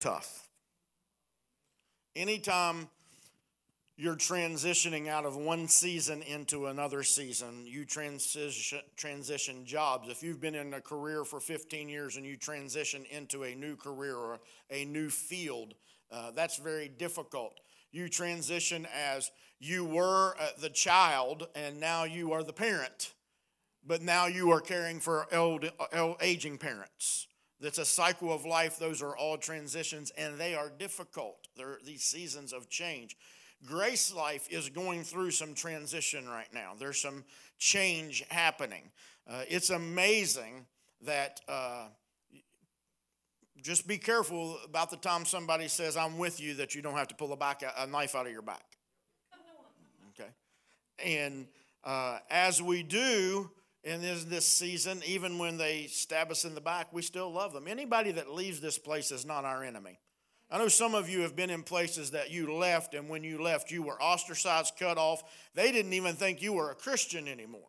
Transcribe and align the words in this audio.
tough. 0.00 0.48
Anytime 2.16 2.88
you're 3.96 4.16
transitioning 4.16 5.08
out 5.08 5.26
of 5.26 5.36
one 5.36 5.68
season 5.68 6.22
into 6.22 6.66
another 6.66 7.02
season, 7.02 7.66
you 7.66 7.84
transition, 7.84 8.80
transition 8.96 9.66
jobs. 9.66 10.08
If 10.08 10.22
you've 10.22 10.40
been 10.40 10.54
in 10.54 10.72
a 10.72 10.80
career 10.80 11.22
for 11.22 11.38
15 11.38 11.88
years 11.88 12.16
and 12.16 12.24
you 12.24 12.36
transition 12.36 13.04
into 13.10 13.44
a 13.44 13.54
new 13.54 13.76
career 13.76 14.16
or 14.16 14.40
a 14.70 14.86
new 14.86 15.10
field, 15.10 15.74
uh, 16.10 16.30
that's 16.30 16.56
very 16.56 16.88
difficult. 16.88 17.60
You 17.92 18.08
transition 18.08 18.86
as 18.96 19.30
you 19.58 19.84
were 19.84 20.34
uh, 20.40 20.48
the 20.58 20.70
child 20.70 21.48
and 21.54 21.78
now 21.78 22.04
you 22.04 22.32
are 22.32 22.42
the 22.42 22.54
parent, 22.54 23.12
but 23.86 24.00
now 24.00 24.26
you 24.26 24.50
are 24.50 24.60
caring 24.60 24.98
for 24.98 25.26
old, 25.34 25.70
old 25.92 26.16
aging 26.22 26.56
parents. 26.56 27.26
That's 27.60 27.78
a 27.78 27.84
cycle 27.84 28.32
of 28.32 28.46
life. 28.46 28.78
Those 28.78 29.02
are 29.02 29.16
all 29.16 29.36
transitions, 29.36 30.10
and 30.16 30.38
they 30.38 30.54
are 30.54 30.70
difficult. 30.70 31.48
They're 31.56 31.78
these 31.84 32.02
seasons 32.02 32.52
of 32.52 32.68
change. 32.68 33.16
Grace 33.66 34.12
Life 34.14 34.48
is 34.50 34.70
going 34.70 35.04
through 35.04 35.32
some 35.32 35.54
transition 35.54 36.26
right 36.26 36.52
now. 36.54 36.72
There's 36.78 37.00
some 37.00 37.24
change 37.58 38.24
happening. 38.30 38.90
Uh, 39.28 39.42
it's 39.48 39.68
amazing 39.68 40.64
that 41.02 41.40
uh, 41.46 41.88
just 43.62 43.86
be 43.86 43.98
careful 43.98 44.58
about 44.64 44.90
the 44.90 44.96
time 44.96 45.26
somebody 45.26 45.68
says, 45.68 45.96
I'm 45.96 46.16
with 46.16 46.40
you, 46.40 46.54
that 46.54 46.74
you 46.74 46.80
don't 46.80 46.96
have 46.96 47.08
to 47.08 47.14
pull 47.14 47.32
a, 47.32 47.36
back, 47.36 47.62
a 47.76 47.86
knife 47.86 48.14
out 48.14 48.26
of 48.26 48.32
your 48.32 48.42
back. 48.42 48.64
Okay? 50.18 50.30
And 51.04 51.46
uh, 51.84 52.18
as 52.30 52.62
we 52.62 52.82
do, 52.82 53.50
in 53.82 54.02
this, 54.02 54.24
this 54.24 54.46
season, 54.46 55.00
even 55.06 55.38
when 55.38 55.56
they 55.56 55.86
stab 55.86 56.30
us 56.30 56.44
in 56.44 56.54
the 56.54 56.60
back, 56.60 56.92
we 56.92 57.02
still 57.02 57.32
love 57.32 57.52
them. 57.52 57.66
Anybody 57.66 58.12
that 58.12 58.30
leaves 58.30 58.60
this 58.60 58.78
place 58.78 59.10
is 59.10 59.24
not 59.24 59.44
our 59.44 59.64
enemy. 59.64 59.98
I 60.50 60.58
know 60.58 60.68
some 60.68 60.94
of 60.94 61.08
you 61.08 61.20
have 61.20 61.36
been 61.36 61.50
in 61.50 61.62
places 61.62 62.10
that 62.10 62.30
you 62.30 62.52
left, 62.52 62.94
and 62.94 63.08
when 63.08 63.22
you 63.22 63.40
left, 63.40 63.70
you 63.70 63.82
were 63.82 64.00
ostracized, 64.02 64.74
cut 64.78 64.98
off. 64.98 65.22
They 65.54 65.70
didn't 65.70 65.92
even 65.92 66.16
think 66.16 66.42
you 66.42 66.52
were 66.52 66.70
a 66.70 66.74
Christian 66.74 67.28
anymore. 67.28 67.68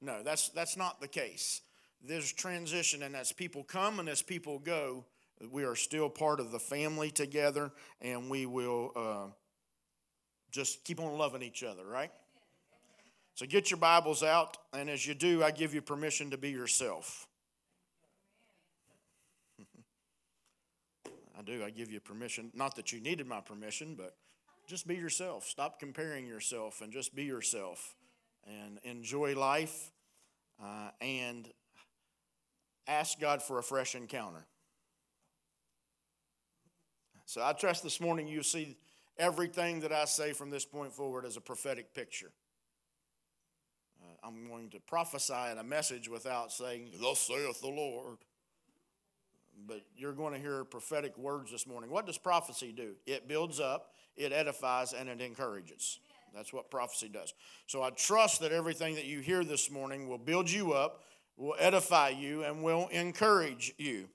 No, 0.00 0.22
that's, 0.22 0.48
that's 0.48 0.76
not 0.76 1.00
the 1.00 1.08
case. 1.08 1.60
There's 2.02 2.32
transition, 2.32 3.02
and 3.02 3.14
as 3.14 3.32
people 3.32 3.62
come 3.62 4.00
and 4.00 4.08
as 4.08 4.22
people 4.22 4.58
go, 4.58 5.04
we 5.52 5.64
are 5.64 5.74
still 5.74 6.08
part 6.08 6.40
of 6.40 6.50
the 6.50 6.58
family 6.58 7.10
together, 7.10 7.70
and 8.00 8.30
we 8.30 8.46
will 8.46 8.92
uh, 8.96 9.26
just 10.50 10.84
keep 10.84 11.00
on 11.00 11.18
loving 11.18 11.42
each 11.42 11.62
other, 11.62 11.84
right? 11.84 12.10
So 13.38 13.46
get 13.46 13.70
your 13.70 13.78
Bibles 13.78 14.24
out, 14.24 14.56
and 14.72 14.90
as 14.90 15.06
you 15.06 15.14
do, 15.14 15.44
I 15.44 15.52
give 15.52 15.72
you 15.72 15.80
permission 15.80 16.28
to 16.30 16.36
be 16.36 16.50
yourself. 16.50 17.28
I 21.38 21.42
do, 21.46 21.62
I 21.64 21.70
give 21.70 21.88
you 21.92 22.00
permission. 22.00 22.50
Not 22.52 22.74
that 22.74 22.90
you 22.90 23.00
needed 23.00 23.28
my 23.28 23.40
permission, 23.40 23.94
but 23.94 24.16
just 24.66 24.88
be 24.88 24.96
yourself. 24.96 25.46
Stop 25.46 25.78
comparing 25.78 26.26
yourself 26.26 26.80
and 26.80 26.92
just 26.92 27.14
be 27.14 27.22
yourself 27.22 27.94
and 28.44 28.80
enjoy 28.82 29.36
life 29.36 29.92
uh, 30.60 30.90
and 31.00 31.48
ask 32.88 33.20
God 33.20 33.40
for 33.40 33.60
a 33.60 33.62
fresh 33.62 33.94
encounter. 33.94 34.44
So 37.24 37.40
I 37.44 37.52
trust 37.52 37.84
this 37.84 38.00
morning 38.00 38.26
you 38.26 38.42
see 38.42 38.76
everything 39.16 39.78
that 39.82 39.92
I 39.92 40.06
say 40.06 40.32
from 40.32 40.50
this 40.50 40.64
point 40.64 40.92
forward 40.92 41.24
as 41.24 41.36
a 41.36 41.40
prophetic 41.40 41.94
picture. 41.94 42.32
I'm 44.22 44.48
going 44.48 44.70
to 44.70 44.80
prophesy 44.80 45.50
in 45.52 45.58
a 45.58 45.64
message 45.64 46.08
without 46.08 46.52
saying, 46.52 46.90
Thus 47.00 47.20
saith 47.20 47.60
the 47.60 47.68
Lord. 47.68 48.18
But 49.66 49.82
you're 49.96 50.12
going 50.12 50.34
to 50.34 50.38
hear 50.38 50.64
prophetic 50.64 51.16
words 51.18 51.50
this 51.50 51.66
morning. 51.66 51.90
What 51.90 52.06
does 52.06 52.18
prophecy 52.18 52.72
do? 52.72 52.92
It 53.06 53.26
builds 53.26 53.58
up, 53.58 53.92
it 54.16 54.32
edifies, 54.32 54.92
and 54.92 55.08
it 55.08 55.20
encourages. 55.20 55.98
That's 56.34 56.52
what 56.52 56.70
prophecy 56.70 57.08
does. 57.08 57.34
So 57.66 57.82
I 57.82 57.90
trust 57.90 58.40
that 58.40 58.52
everything 58.52 58.94
that 58.94 59.06
you 59.06 59.20
hear 59.20 59.44
this 59.44 59.70
morning 59.70 60.08
will 60.08 60.18
build 60.18 60.50
you 60.50 60.72
up, 60.72 61.02
will 61.36 61.56
edify 61.58 62.10
you, 62.10 62.44
and 62.44 62.62
will 62.62 62.88
encourage 62.88 63.74
you. 63.78 64.08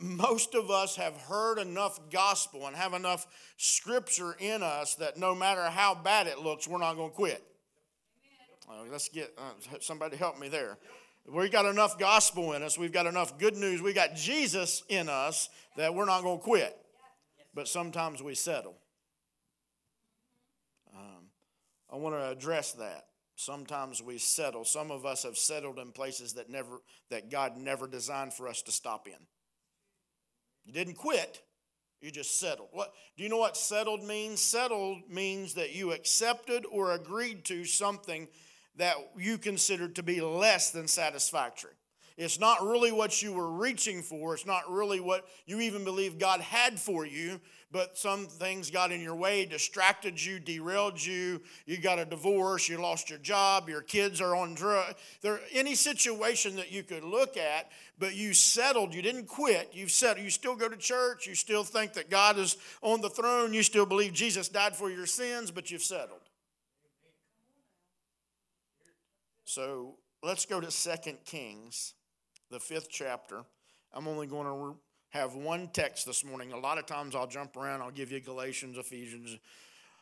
Most 0.00 0.54
of 0.56 0.70
us 0.70 0.96
have 0.96 1.16
heard 1.16 1.58
enough 1.58 2.00
gospel 2.10 2.66
and 2.66 2.74
have 2.74 2.92
enough 2.92 3.26
scripture 3.56 4.34
in 4.40 4.62
us 4.62 4.96
that 4.96 5.16
no 5.16 5.34
matter 5.34 5.62
how 5.62 5.94
bad 5.94 6.26
it 6.26 6.40
looks, 6.40 6.66
we're 6.66 6.78
not 6.78 6.94
going 6.94 7.10
to 7.10 7.16
quit. 7.16 7.44
Uh, 8.68 8.82
let's 8.90 9.08
get 9.08 9.32
uh, 9.38 9.52
somebody 9.80 10.16
help 10.16 10.38
me 10.38 10.48
there. 10.48 10.78
We've 11.28 11.50
got 11.50 11.66
enough 11.66 11.98
gospel 11.98 12.52
in 12.52 12.62
us. 12.62 12.78
We've 12.78 12.92
got 12.92 13.06
enough 13.06 13.38
good 13.38 13.56
news. 13.56 13.82
We've 13.82 13.94
got 13.94 14.14
Jesus 14.14 14.82
in 14.88 15.08
us 15.08 15.48
that 15.76 15.94
we're 15.94 16.04
not 16.04 16.22
going 16.22 16.38
to 16.38 16.44
quit. 16.44 16.76
But 17.54 17.68
sometimes 17.68 18.22
we 18.22 18.34
settle. 18.34 18.76
Um, 20.94 21.30
I 21.90 21.96
want 21.96 22.14
to 22.14 22.28
address 22.28 22.72
that. 22.72 23.06
Sometimes 23.34 24.02
we 24.02 24.18
settle. 24.18 24.64
Some 24.64 24.90
of 24.90 25.04
us 25.04 25.22
have 25.24 25.36
settled 25.36 25.78
in 25.78 25.92
places 25.92 26.34
that 26.34 26.48
never 26.48 26.80
that 27.10 27.30
God 27.30 27.56
never 27.56 27.86
designed 27.86 28.32
for 28.32 28.48
us 28.48 28.62
to 28.62 28.72
stop 28.72 29.06
in. 29.06 29.26
You 30.64 30.72
didn't 30.72 30.94
quit. 30.94 31.42
You 32.00 32.10
just 32.10 32.38
settled. 32.38 32.68
What 32.72 32.92
do 33.16 33.22
you 33.22 33.28
know 33.28 33.38
what 33.38 33.56
settled 33.56 34.02
means? 34.02 34.40
Settled 34.40 35.10
means 35.10 35.54
that 35.54 35.74
you 35.74 35.92
accepted 35.92 36.64
or 36.70 36.92
agreed 36.92 37.44
to 37.46 37.64
something 37.64 38.28
that 38.76 38.96
you 39.18 39.38
considered 39.38 39.96
to 39.96 40.02
be 40.02 40.20
less 40.20 40.70
than 40.70 40.88
satisfactory. 40.88 41.72
It's 42.16 42.40
not 42.40 42.62
really 42.62 42.92
what 42.92 43.20
you 43.20 43.34
were 43.34 43.50
reaching 43.50 44.00
for. 44.00 44.32
It's 44.32 44.46
not 44.46 44.70
really 44.70 45.00
what 45.00 45.26
you 45.44 45.60
even 45.60 45.84
believe 45.84 46.18
God 46.18 46.40
had 46.40 46.80
for 46.80 47.04
you, 47.04 47.38
but 47.70 47.98
some 47.98 48.26
things 48.26 48.70
got 48.70 48.90
in 48.90 49.02
your 49.02 49.14
way, 49.14 49.44
distracted 49.44 50.24
you, 50.24 50.38
derailed 50.38 51.04
you. 51.04 51.42
You 51.66 51.76
got 51.76 51.98
a 51.98 52.06
divorce, 52.06 52.70
you 52.70 52.78
lost 52.78 53.10
your 53.10 53.18
job, 53.18 53.68
your 53.68 53.82
kids 53.82 54.22
are 54.22 54.34
on 54.34 54.54
drugs. 54.54 54.94
There 55.20 55.40
any 55.52 55.74
situation 55.74 56.56
that 56.56 56.72
you 56.72 56.82
could 56.82 57.04
look 57.04 57.36
at, 57.36 57.70
but 57.98 58.14
you 58.14 58.32
settled, 58.32 58.94
you 58.94 59.02
didn't 59.02 59.26
quit. 59.26 59.72
You've 59.74 59.90
settled. 59.90 60.24
You 60.24 60.30
still 60.30 60.56
go 60.56 60.70
to 60.70 60.76
church, 60.76 61.26
you 61.26 61.34
still 61.34 61.64
think 61.64 61.92
that 61.94 62.08
God 62.08 62.38
is 62.38 62.56
on 62.80 63.02
the 63.02 63.10
throne, 63.10 63.52
you 63.52 63.62
still 63.62 63.84
believe 63.84 64.14
Jesus 64.14 64.48
died 64.48 64.74
for 64.74 64.90
your 64.90 65.06
sins, 65.06 65.50
but 65.50 65.70
you've 65.70 65.82
settled. 65.82 66.25
So 69.46 69.94
let's 70.24 70.44
go 70.44 70.60
to 70.60 70.72
Second 70.72 71.18
Kings, 71.24 71.94
the 72.50 72.58
fifth 72.58 72.88
chapter. 72.90 73.42
I'm 73.94 74.08
only 74.08 74.26
going 74.26 74.44
to 74.44 74.76
have 75.10 75.36
one 75.36 75.70
text 75.72 76.04
this 76.04 76.24
morning. 76.24 76.52
A 76.52 76.58
lot 76.58 76.78
of 76.78 76.86
times 76.86 77.14
I'll 77.14 77.28
jump 77.28 77.56
around, 77.56 77.80
I'll 77.80 77.92
give 77.92 78.10
you 78.10 78.18
Galatians, 78.18 78.76
Ephesians, 78.76 79.38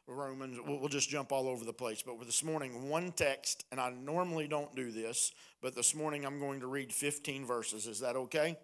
Romans. 0.07 0.59
We'll, 0.67 0.89
just 0.89 1.11
jump 1.11 1.31
all 1.31 1.47
over 1.47 1.63
the 1.67 1.75
place. 1.75 2.03
But 2.03 2.19
this 2.25 2.43
morning, 2.43 2.89
one 2.89 3.13
text, 3.13 3.67
and 3.71 3.79
I 3.79 3.91
normally 3.91 4.49
don't 4.49 4.75
do 4.75 4.91
this, 4.91 5.33
but 5.61 5.75
this 5.75 5.95
morning 5.95 6.25
I'm 6.25 6.41
going 6.41 6.61
to 6.61 6.67
read 6.67 6.91
15 6.91 7.45
verses. 7.45 7.87
Is 7.87 8.01
that 8.01 8.17
okay? 8.17 8.57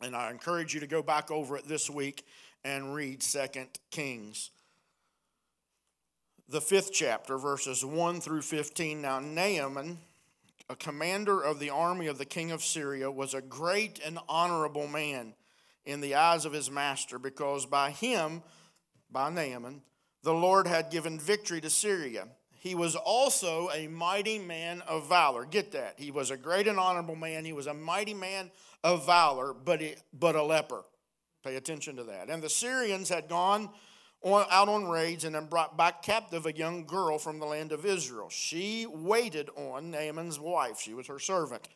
And 0.00 0.14
I 0.14 0.30
encourage 0.30 0.74
you 0.74 0.80
to 0.80 0.86
go 0.86 1.02
back 1.02 1.32
over 1.32 1.56
it 1.56 1.66
this 1.66 1.90
week 1.90 2.24
and 2.64 2.94
read 2.94 3.20
Second 3.20 3.66
Kings 3.90 4.52
the 6.48 6.60
fifth 6.60 6.92
chapter, 6.92 7.38
verses 7.38 7.84
1 7.84 8.20
through 8.20 8.42
15. 8.42 9.02
Now, 9.02 9.18
Naaman, 9.18 9.98
a 10.68 10.76
commander 10.76 11.40
of 11.40 11.58
the 11.58 11.70
army 11.70 12.06
of 12.06 12.18
the 12.18 12.24
king 12.24 12.52
of 12.52 12.62
Syria, 12.62 13.10
was 13.10 13.34
a 13.34 13.40
great 13.40 14.00
and 14.04 14.18
honorable 14.28 14.86
man 14.86 15.34
in 15.84 16.00
the 16.00 16.14
eyes 16.14 16.44
of 16.44 16.52
his 16.52 16.70
master, 16.70 17.18
because 17.18 17.66
by 17.66 17.90
him, 17.90 18.42
by 19.10 19.30
Naaman, 19.30 19.82
the 20.22 20.34
Lord 20.34 20.66
had 20.66 20.90
given 20.90 21.18
victory 21.18 21.60
to 21.60 21.70
Syria. 21.70 22.26
He 22.58 22.74
was 22.74 22.96
also 22.96 23.70
a 23.70 23.86
mighty 23.86 24.40
man 24.40 24.82
of 24.88 25.08
valor. 25.08 25.44
Get 25.44 25.72
that. 25.72 25.94
He 25.98 26.10
was 26.10 26.32
a 26.32 26.36
great 26.36 26.66
and 26.66 26.78
honorable 26.78 27.14
man. 27.14 27.44
He 27.44 27.52
was 27.52 27.68
a 27.68 27.74
mighty 27.74 28.14
man 28.14 28.50
of 28.82 29.06
valor, 29.06 29.52
but, 29.52 29.80
he, 29.80 29.94
but 30.12 30.34
a 30.34 30.42
leper. 30.42 30.82
Pay 31.44 31.54
attention 31.54 31.94
to 31.96 32.04
that. 32.04 32.28
And 32.28 32.42
the 32.42 32.48
Syrians 32.48 33.08
had 33.08 33.28
gone 33.28 33.68
out 34.26 34.68
on 34.68 34.88
raids 34.88 35.24
and 35.24 35.34
then 35.34 35.46
brought 35.46 35.76
back 35.76 36.02
captive 36.02 36.46
a 36.46 36.56
young 36.56 36.84
girl 36.84 37.18
from 37.18 37.38
the 37.38 37.46
land 37.46 37.72
of 37.72 37.86
Israel. 37.86 38.28
She 38.28 38.86
waited 38.86 39.50
on 39.56 39.90
Naaman's 39.90 40.40
wife, 40.40 40.80
she 40.80 40.94
was 40.94 41.06
her 41.06 41.18
servant. 41.18 41.68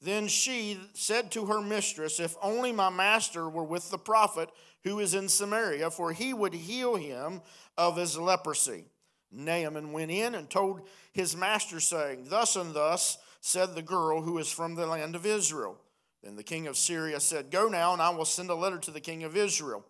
Then 0.00 0.26
she 0.26 0.80
said 0.94 1.30
to 1.32 1.46
her 1.46 1.60
mistress, 1.60 2.18
If 2.18 2.34
only 2.42 2.72
my 2.72 2.90
master 2.90 3.48
were 3.48 3.62
with 3.62 3.88
the 3.90 3.98
prophet 3.98 4.50
who 4.82 4.98
is 4.98 5.14
in 5.14 5.28
Samaria, 5.28 5.92
for 5.92 6.12
he 6.12 6.34
would 6.34 6.54
heal 6.54 6.96
him 6.96 7.40
of 7.78 7.96
his 7.96 8.18
leprosy. 8.18 8.86
Naaman 9.30 9.92
went 9.92 10.10
in 10.10 10.34
and 10.34 10.50
told 10.50 10.82
his 11.12 11.36
master, 11.36 11.78
saying, 11.78 12.26
Thus 12.28 12.56
and 12.56 12.74
thus 12.74 13.18
said 13.40 13.74
the 13.74 13.82
girl 13.82 14.22
who 14.22 14.38
is 14.38 14.50
from 14.50 14.74
the 14.74 14.86
land 14.86 15.14
of 15.14 15.24
Israel. 15.24 15.78
Then 16.22 16.34
the 16.36 16.42
king 16.42 16.66
of 16.66 16.76
Syria 16.76 17.20
said, 17.20 17.50
Go 17.50 17.68
now, 17.68 17.92
and 17.92 18.02
I 18.02 18.10
will 18.10 18.24
send 18.24 18.50
a 18.50 18.54
letter 18.54 18.78
to 18.78 18.90
the 18.90 19.00
king 19.00 19.22
of 19.22 19.36
Israel. 19.36 19.84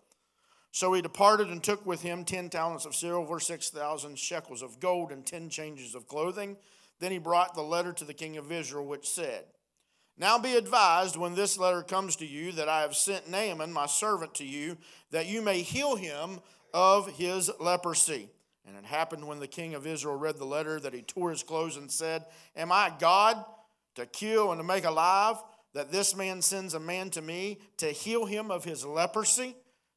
So 0.73 0.95
he 0.95 1.03
departed 1.03 1.49
and 1.49 1.63
took 1.63 1.85
with 1.85 2.01
him 2.01 2.25
ten 2.25 2.49
talents 2.49 2.87
of 2.87 2.95
silver, 2.95 3.39
six 3.39 3.69
thousand 3.69 4.19
shekels 4.19 4.63
of 4.63 4.81
gold, 4.81 5.13
and 5.13 5.25
ten 5.25 5.51
changes 5.51 5.95
of 5.95 6.09
clothing. 6.09 6.57
Then 6.99 7.13
he 7.13 7.19
brought 7.19 7.55
the 7.55 7.63
letter 7.63 7.93
to 7.93 8.05
the 8.05 8.15
king 8.15 8.39
of 8.39 8.51
Israel, 8.51 8.87
which 8.87 9.09
said, 9.09 9.45
Now 10.17 10.39
be 10.39 10.57
advised 10.57 11.17
when 11.17 11.35
this 11.35 11.59
letter 11.59 11.83
comes 11.83 12.17
to 12.17 12.27
you 12.27 12.53
that 12.53 12.71
I 12.71 12.81
have 12.81 12.97
sent 12.97 13.31
Naaman, 13.31 13.71
my 13.71 13.85
servant, 13.85 14.35
to 14.37 14.45
you, 14.45 14.79
that 15.11 15.27
you 15.27 15.43
may 15.43 15.61
heal 15.61 15.95
him 15.95 16.41
of 16.73 17.17
his 17.19 17.51
leprosy. 17.61 18.31
And 18.67 18.77
it 18.77 18.87
happened 18.87 19.27
when 19.27 19.41
the 19.41 19.47
king 19.47 19.75
of 19.75 19.87
Israel 19.87 20.17
read 20.17 20.39
the 20.39 20.47
letter 20.47 20.81
that 20.81 20.95
he 20.95 21.03
tore 21.03 21.31
his 21.31 21.43
clothes 21.43 21.77
and 21.77 21.91
said, 21.91 22.25
Am 22.57 22.73
I 22.73 22.93
God 22.99 23.45
to 23.97 24.07
kill 24.07 24.53
and 24.53 24.59
to 24.59 24.65
make 24.65 24.85
alive? 24.85 25.37
That 25.75 25.93
this 25.93 26.17
man 26.17 26.41
sends 26.41 26.73
a 26.73 26.81
man 26.81 27.11
to 27.11 27.21
me 27.21 27.59
to 27.79 27.87
heal 27.87 28.25
him 28.25 28.51
of 28.51 28.65
his 28.65 28.87
leprosy? 28.87 29.55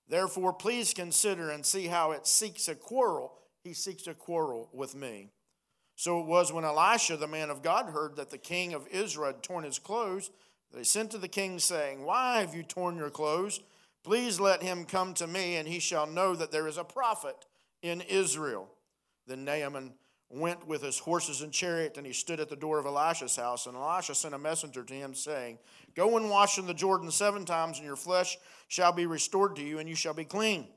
Therefore, 0.07 0.53
please 0.53 0.93
consider 0.93 1.49
and 1.49 1.65
see 1.65 1.87
how 1.87 2.11
it 2.11 2.27
seeks 2.27 2.67
a 2.67 2.75
quarrel. 2.75 3.33
He 3.63 3.73
seeks 3.73 4.07
a 4.07 4.13
quarrel 4.13 4.69
with 4.71 4.95
me. 4.95 5.31
So 5.95 6.19
it 6.19 6.27
was 6.27 6.51
when 6.51 6.65
Elisha, 6.65 7.17
the 7.17 7.27
man 7.27 7.49
of 7.49 7.63
God, 7.63 7.87
heard 7.87 8.17
that 8.17 8.29
the 8.29 8.37
king 8.37 8.73
of 8.73 8.87
Israel 8.87 9.27
had 9.27 9.41
torn 9.41 9.63
his 9.63 9.79
clothes, 9.79 10.29
they 10.73 10.83
sent 10.83 11.11
to 11.11 11.17
the 11.17 11.29
king, 11.29 11.57
saying, 11.59 12.03
Why 12.03 12.41
have 12.41 12.53
you 12.53 12.61
torn 12.61 12.97
your 12.97 13.09
clothes? 13.09 13.61
Please 14.03 14.39
let 14.39 14.61
him 14.61 14.85
come 14.85 15.13
to 15.15 15.25
me, 15.25 15.55
and 15.55 15.67
he 15.67 15.79
shall 15.79 16.05
know 16.05 16.35
that 16.35 16.51
there 16.51 16.67
is 16.67 16.77
a 16.77 16.83
prophet 16.83 17.35
in 17.81 18.01
Israel. 18.01 18.67
Then 19.25 19.45
Naaman 19.45 19.93
went 20.29 20.67
with 20.67 20.81
his 20.81 20.99
horses 20.99 21.41
and 21.41 21.51
chariot, 21.51 21.97
and 21.97 22.05
he 22.05 22.13
stood 22.13 22.39
at 22.39 22.49
the 22.49 22.55
door 22.55 22.79
of 22.79 22.85
Elisha's 22.85 23.35
house. 23.35 23.67
And 23.67 23.75
Elisha 23.75 24.15
sent 24.15 24.33
a 24.33 24.39
messenger 24.39 24.83
to 24.83 24.93
him, 24.93 25.13
saying, 25.13 25.59
Go 25.95 26.17
and 26.17 26.29
wash 26.29 26.57
in 26.57 26.65
the 26.65 26.73
Jordan 26.73 27.11
seven 27.11 27.45
times, 27.45 27.77
and 27.77 27.85
your 27.85 27.95
flesh 27.95 28.37
shall 28.67 28.91
be 28.91 29.05
restored 29.05 29.55
to 29.57 29.63
you, 29.63 29.79
and 29.79 29.87
you 29.87 29.95
shall 29.95 30.13
be 30.13 30.25
clean. 30.25 30.67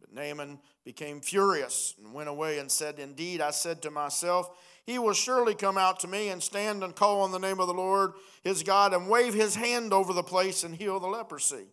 But 0.00 0.12
Naaman 0.12 0.58
became 0.84 1.20
furious 1.20 1.94
and 1.98 2.14
went 2.14 2.28
away 2.28 2.58
and 2.58 2.70
said, 2.70 2.98
Indeed, 2.98 3.40
I 3.40 3.50
said 3.50 3.82
to 3.82 3.90
myself, 3.90 4.50
He 4.84 4.98
will 4.98 5.12
surely 5.12 5.54
come 5.54 5.78
out 5.78 6.00
to 6.00 6.08
me 6.08 6.28
and 6.30 6.42
stand 6.42 6.82
and 6.82 6.96
call 6.96 7.20
on 7.20 7.32
the 7.32 7.38
name 7.38 7.60
of 7.60 7.66
the 7.66 7.74
Lord 7.74 8.12
his 8.42 8.62
God 8.62 8.94
and 8.94 9.08
wave 9.08 9.34
his 9.34 9.54
hand 9.54 9.92
over 9.92 10.12
the 10.12 10.22
place 10.22 10.64
and 10.64 10.74
heal 10.74 10.98
the 10.98 11.06
leprosy. 11.06 11.66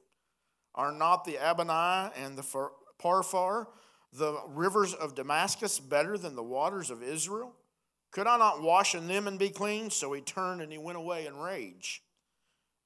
Are 0.76 0.92
not 0.92 1.26
the 1.26 1.38
Abana 1.38 2.12
and 2.16 2.38
the 2.38 2.44
Pharpar, 3.02 3.68
the 4.14 4.40
rivers 4.48 4.94
of 4.94 5.16
Damascus, 5.16 5.80
better 5.80 6.18
than 6.18 6.36
the 6.36 6.44
waters 6.44 6.90
of 6.90 7.04
Israel? 7.04 7.54
Could 8.12 8.28
I 8.28 8.38
not 8.38 8.62
wash 8.62 8.96
in 8.96 9.08
them 9.08 9.28
and 9.28 9.38
be 9.38 9.50
clean? 9.50 9.90
So 9.90 10.14
he 10.14 10.22
turned 10.22 10.62
and 10.62 10.72
he 10.72 10.78
went 10.78 10.98
away 10.98 11.26
in 11.26 11.38
rage. 11.38 12.02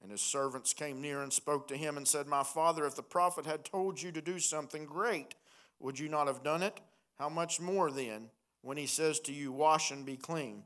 And 0.02 0.10
his 0.10 0.20
servants 0.20 0.74
came 0.74 1.00
near 1.00 1.22
and 1.22 1.32
spoke 1.32 1.68
to 1.68 1.76
him 1.76 1.96
and 1.96 2.06
said, 2.06 2.26
My 2.26 2.42
father, 2.42 2.84
if 2.86 2.96
the 2.96 3.02
prophet 3.02 3.46
had 3.46 3.64
told 3.64 4.02
you 4.02 4.10
to 4.12 4.20
do 4.20 4.40
something 4.40 4.84
great, 4.84 5.36
would 5.78 5.98
you 5.98 6.08
not 6.08 6.26
have 6.26 6.42
done 6.42 6.62
it? 6.62 6.80
How 7.18 7.28
much 7.28 7.60
more 7.60 7.90
then, 7.90 8.30
when 8.62 8.76
he 8.76 8.86
says 8.86 9.20
to 9.20 9.32
you, 9.32 9.52
Wash 9.52 9.92
and 9.92 10.04
be 10.04 10.16
clean? 10.16 10.64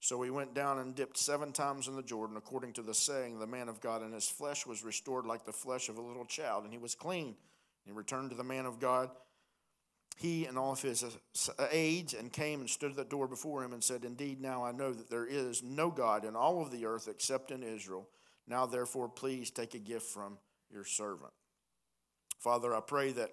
So 0.00 0.22
he 0.22 0.30
went 0.30 0.54
down 0.54 0.78
and 0.78 0.94
dipped 0.94 1.18
seven 1.18 1.52
times 1.52 1.86
in 1.86 1.94
the 1.94 2.02
Jordan, 2.02 2.36
according 2.36 2.72
to 2.74 2.82
the 2.82 2.94
saying 2.94 3.38
the 3.38 3.46
man 3.46 3.68
of 3.68 3.80
God, 3.80 4.02
and 4.02 4.14
his 4.14 4.28
flesh 4.28 4.66
was 4.66 4.82
restored 4.82 5.26
like 5.26 5.44
the 5.44 5.52
flesh 5.52 5.88
of 5.88 5.98
a 5.98 6.02
little 6.02 6.24
child, 6.24 6.64
and 6.64 6.72
he 6.72 6.78
was 6.78 6.94
clean. 6.94 7.36
He 7.84 7.92
returned 7.92 8.30
to 8.30 8.36
the 8.36 8.44
man 8.44 8.64
of 8.64 8.80
God, 8.80 9.10
he 10.16 10.44
and 10.46 10.58
all 10.58 10.72
of 10.72 10.82
his 10.82 11.02
uh, 11.02 11.08
uh, 11.58 11.66
aides, 11.70 12.14
and 12.14 12.32
came 12.32 12.60
and 12.60 12.68
stood 12.68 12.90
at 12.90 12.96
the 12.96 13.04
door 13.04 13.26
before 13.26 13.64
him 13.64 13.72
and 13.72 13.82
said, 13.82 14.04
Indeed, 14.04 14.40
now 14.40 14.64
I 14.64 14.72
know 14.72 14.92
that 14.92 15.08
there 15.10 15.26
is 15.26 15.62
no 15.62 15.90
God 15.90 16.24
in 16.24 16.36
all 16.36 16.60
of 16.60 16.70
the 16.70 16.84
earth 16.86 17.08
except 17.08 17.50
in 17.50 17.62
Israel. 17.62 18.08
Now, 18.46 18.66
therefore, 18.66 19.08
please 19.08 19.50
take 19.50 19.74
a 19.74 19.78
gift 19.78 20.06
from 20.06 20.38
your 20.70 20.84
servant. 20.84 21.32
Father, 22.38 22.74
I 22.74 22.80
pray 22.80 23.12
that 23.12 23.30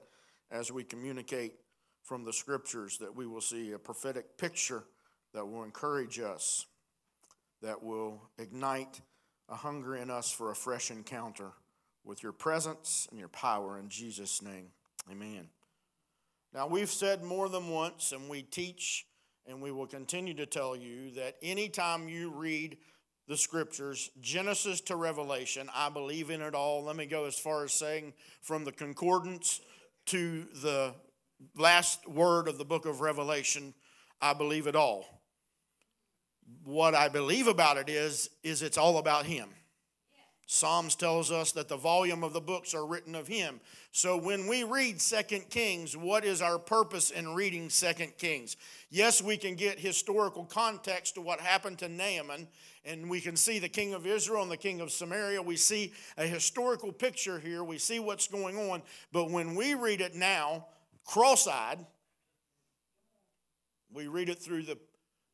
as 0.52 0.72
we 0.72 0.84
communicate 0.84 1.54
from 2.04 2.24
the 2.24 2.34
scriptures, 2.34 2.98
that 3.00 3.16
we 3.16 3.28
will 3.28 3.42
see 3.42 3.72
a 3.72 3.80
prophetic 3.80 4.38
picture 4.38 4.84
that 5.34 5.46
will 5.46 5.64
encourage 5.64 6.20
us, 6.20 6.66
that 7.62 7.84
will 7.84 8.22
ignite 8.38 9.02
a 9.50 9.56
hunger 9.56 9.96
in 9.96 10.10
us 10.10 10.32
for 10.32 10.52
a 10.52 10.56
fresh 10.56 10.92
encounter 10.92 11.52
with 12.04 12.24
your 12.24 12.32
presence 12.32 13.08
and 13.10 13.20
your 13.20 13.28
power 13.30 13.78
in 13.78 13.90
Jesus' 13.90 14.42
name. 14.42 14.68
Amen. 15.12 15.48
Now, 16.54 16.68
we've 16.68 16.90
said 16.90 17.24
more 17.24 17.50
than 17.50 17.70
once, 17.70 18.12
and 18.12 18.30
we 18.30 18.42
teach, 18.42 19.06
and 19.46 19.62
we 19.62 19.72
will 19.72 19.88
continue 19.88 20.34
to 20.36 20.46
tell 20.46 20.76
you 20.76 21.12
that 21.12 21.36
anytime 21.42 22.10
you 22.10 22.32
read 22.32 22.78
the 23.28 23.38
scriptures, 23.38 24.10
Genesis 24.22 24.82
to 24.82 24.96
Revelation. 24.96 25.70
I 25.76 25.90
believe 25.90 26.30
in 26.30 26.42
it 26.42 26.56
all. 26.56 26.84
Let 26.84 26.96
me 26.96 27.06
go 27.06 27.26
as 27.26 27.38
far 27.38 27.66
as 27.66 27.74
saying 27.74 28.14
from 28.42 28.64
the 28.64 28.72
concordance 28.72 29.60
to 30.08 30.46
the 30.62 30.94
last 31.56 32.08
word 32.08 32.48
of 32.48 32.58
the 32.58 32.66
book 32.66 32.86
of 32.86 33.02
Revelation, 33.02 33.74
I 34.22 34.34
believe 34.34 34.66
it 34.66 34.76
all. 34.76 35.06
What 36.64 36.96
I 36.96 37.10
believe 37.10 37.48
about 37.48 37.78
it 37.78 37.90
is 37.90 38.30
is 38.44 38.62
it's 38.62 38.78
all 38.78 38.98
about 38.98 39.26
him. 39.26 39.50
Psalms 40.50 40.96
tells 40.96 41.30
us 41.30 41.52
that 41.52 41.68
the 41.68 41.76
volume 41.76 42.24
of 42.24 42.32
the 42.32 42.40
books 42.40 42.74
are 42.74 42.86
written 42.86 43.16
of 43.16 43.28
him. 43.28 43.60
So 43.92 44.16
when 44.16 44.48
we 44.48 44.64
read 44.64 45.02
Second 45.02 45.50
Kings, 45.50 45.98
what 45.98 46.24
is 46.24 46.42
our 46.42 46.58
purpose 46.58 47.12
in 47.12 47.36
reading 47.36 47.70
Second 47.70 48.18
Kings? 48.18 48.56
Yes, 48.90 49.22
we 49.22 49.36
can 49.36 49.56
get 49.56 49.78
historical 49.78 50.46
context 50.46 51.16
to 51.16 51.22
what 51.22 51.42
happened 51.42 51.80
to 51.80 51.90
Naaman, 51.90 52.48
and 52.86 53.10
we 53.10 53.20
can 53.20 53.36
see 53.36 53.60
the 53.60 53.68
king 53.68 53.94
of 53.94 54.08
Israel 54.08 54.42
and 54.42 54.50
the 54.50 54.56
king 54.56 54.80
of 54.80 54.90
Samaria. 54.90 55.42
We 55.42 55.58
see 55.58 55.92
a 56.18 56.26
historical 56.26 56.94
picture 56.94 57.40
here. 57.40 57.62
We 57.62 57.78
see 57.78 58.00
what's 58.00 58.30
going 58.30 58.58
on. 58.58 58.84
But 59.12 59.30
when 59.30 59.54
we 59.54 59.74
read 59.74 60.00
it 60.00 60.16
now, 60.16 60.68
cross 61.04 61.46
eyed, 61.46 61.86
we 63.92 64.08
read 64.08 64.30
it 64.30 64.40
through 64.40 64.64
the 64.64 64.78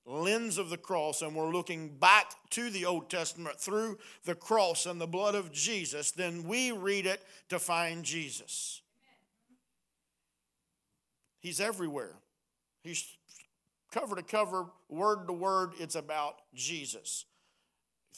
lens 0.05 0.57
of 0.57 0.69
the 0.69 0.77
cross 0.77 1.21
and 1.21 1.35
we're 1.35 1.51
looking 1.51 1.89
back 1.97 2.33
to 2.49 2.69
the 2.69 2.85
Old 2.85 3.09
Testament 3.09 3.59
through 3.59 3.97
the 4.25 4.35
cross 4.35 4.85
and 4.85 4.99
the 4.99 5.07
blood 5.07 5.35
of 5.35 5.51
Jesus, 5.51 6.11
then 6.11 6.43
we 6.43 6.71
read 6.71 7.05
it 7.05 7.21
to 7.49 7.59
find 7.59 8.03
Jesus. 8.03 8.81
He's 11.39 11.59
everywhere. 11.59 12.15
He's 12.83 13.05
cover 13.91 14.15
to 14.15 14.23
cover, 14.23 14.65
word 14.89 15.27
to 15.27 15.33
word, 15.33 15.71
it's 15.79 15.95
about 15.95 16.35
Jesus. 16.53 17.25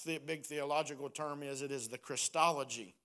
The 0.06 0.20
big 0.20 0.46
theological 0.46 1.10
term 1.10 1.44
is 1.44 1.62
it 1.62 1.72
is 1.72 1.88
the 1.88 1.98
Christology 1.98 2.96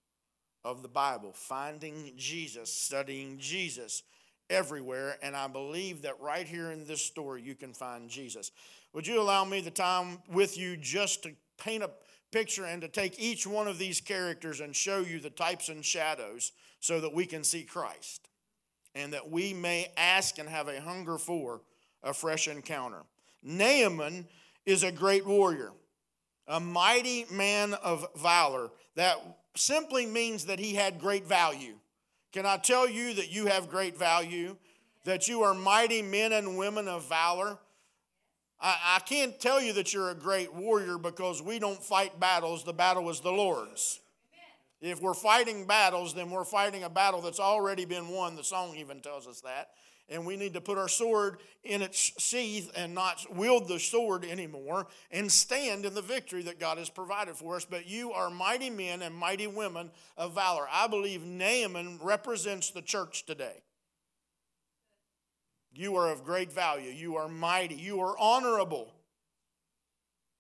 of 0.65 0.83
the 0.83 0.89
Bible, 0.89 1.33
finding 1.33 2.13
Jesus, 2.17 2.73
studying 2.73 3.39
Jesus 3.39 4.03
everywhere. 4.51 5.17
And 5.23 5.35
I 5.35 5.49
believe 5.49 6.03
that 6.03 6.21
right 6.21 6.47
here 6.47 6.71
in 6.73 6.85
this 6.85 7.01
story, 7.01 7.41
you 7.43 7.55
can 7.55 7.73
find 7.73 8.11
Jesus. 8.11 8.51
Would 8.93 9.07
you 9.07 9.21
allow 9.21 9.45
me 9.45 9.61
the 9.61 9.71
time 9.71 10.19
with 10.31 10.59
you 10.59 10.77
just 10.77 11.23
to 11.23 11.33
paint 11.57 11.83
a 11.83 11.91
picture 12.33 12.65
and 12.65 12.83
to 12.83 12.89
take 12.89 13.19
each 13.19 13.47
one 13.47 13.69
of 13.69 13.79
these 13.79 14.01
characters 14.01 14.61
and 14.61 14.75
show 14.75 15.01
you 15.01 15.21
the 15.21 15.31
types 15.31 15.69
and 15.69 15.85
shadows 15.85 16.53
so 16.81 17.01
that 17.01 17.15
we 17.15 17.27
can 17.27 17.45
see 17.45 17.63
Christ 17.63 18.29
and 18.95 19.13
that 19.13 19.31
we 19.31 19.55
may 19.55 19.93
ask 19.97 20.39
and 20.39 20.49
have 20.49 20.69
a 20.69 20.81
hunger 20.81 21.19
for 21.19 21.61
a 22.03 22.13
fresh 22.13 22.49
encounter. 22.49 23.03
Naaman 23.43 24.27
is 24.67 24.83
a 24.83 24.93
great 24.93 25.27
warrior, 25.27 25.73
a 26.49 26.61
mighty 26.61 27.27
man 27.31 27.75
of 27.75 28.07
valor. 28.17 28.71
That 28.97 29.17
simply 29.55 30.07
means 30.07 30.47
that 30.47 30.59
he 30.59 30.75
had 30.75 31.01
great 31.01 31.27
value. 31.27 31.77
Can 32.33 32.47
I 32.47 32.57
tell 32.59 32.89
you 32.89 33.15
that 33.15 33.33
you 33.33 33.47
have 33.47 33.69
great 33.69 33.97
value? 33.97 34.57
That 35.05 35.29
you 35.29 35.43
are 35.43 35.55
mighty 35.55 36.03
men 36.03 36.33
and 36.33 36.57
women 36.57 36.87
of 36.87 37.09
valor? 37.09 37.59
I, 38.61 38.97
I 38.97 39.01
can't 39.01 39.39
tell 39.41 39.61
you 39.61 39.73
that 39.75 39.93
you're 39.93 40.11
a 40.11 40.15
great 40.15 40.55
warrior 40.55 40.99
because 40.99 41.43
we 41.43 41.59
don't 41.59 41.83
fight 41.83 42.21
battles, 42.21 42.65
the 42.65 42.73
battle 42.73 43.09
is 43.11 43.21
the 43.21 43.33
Lord's. 43.33 44.01
If 44.81 45.03
we're 45.03 45.15
fighting 45.15 45.67
battles, 45.67 46.15
then 46.15 46.31
we're 46.31 46.45
fighting 46.45 46.85
a 46.85 46.91
battle 46.91 47.21
that's 47.21 47.41
already 47.41 47.85
been 47.85 48.09
won. 48.09 48.35
The 48.35 48.45
song 48.45 48.75
even 48.77 49.01
tells 49.01 49.27
us 49.27 49.43
that. 49.43 49.71
And 50.11 50.27
we 50.27 50.37
need 50.37 50.55
to 50.55 50.61
put 50.61 50.77
our 50.77 50.89
sword 50.89 51.39
in 51.63 51.83
its 51.83 51.97
sheath 51.97 52.71
and 52.75 52.95
not 52.95 53.25
wield 53.33 53.69
the 53.69 53.79
sword 53.79 54.25
anymore 54.25 54.89
and 55.13 55.31
stand 55.31 55.87
in 55.87 55.95
the 55.95 56.03
victory 56.03 56.43
that 56.43 56.59
God 56.59 56.79
has 56.79 56.91
provided 56.91 57.37
for 57.37 57.55
us. 57.55 57.65
But 57.65 57.87
you 57.87 58.11
are 58.11 58.29
mighty 58.29 58.71
men 58.71 59.03
and 59.03 59.15
mighty 59.15 59.47
women 59.47 59.93
of 60.17 60.35
valor. 60.35 60.67
I 60.71 60.89
believe 60.89 61.25
Naaman 61.25 62.01
represents 62.03 62.71
the 62.71 62.83
church 62.83 63.25
today. 63.25 63.63
You 65.73 65.95
are 65.95 66.11
of 66.11 66.25
great 66.25 66.53
value. 66.53 66.91
You 66.91 67.15
are 67.17 67.29
mighty. 67.29 67.77
You 67.77 68.01
are 68.01 68.19
honorable. 68.19 68.93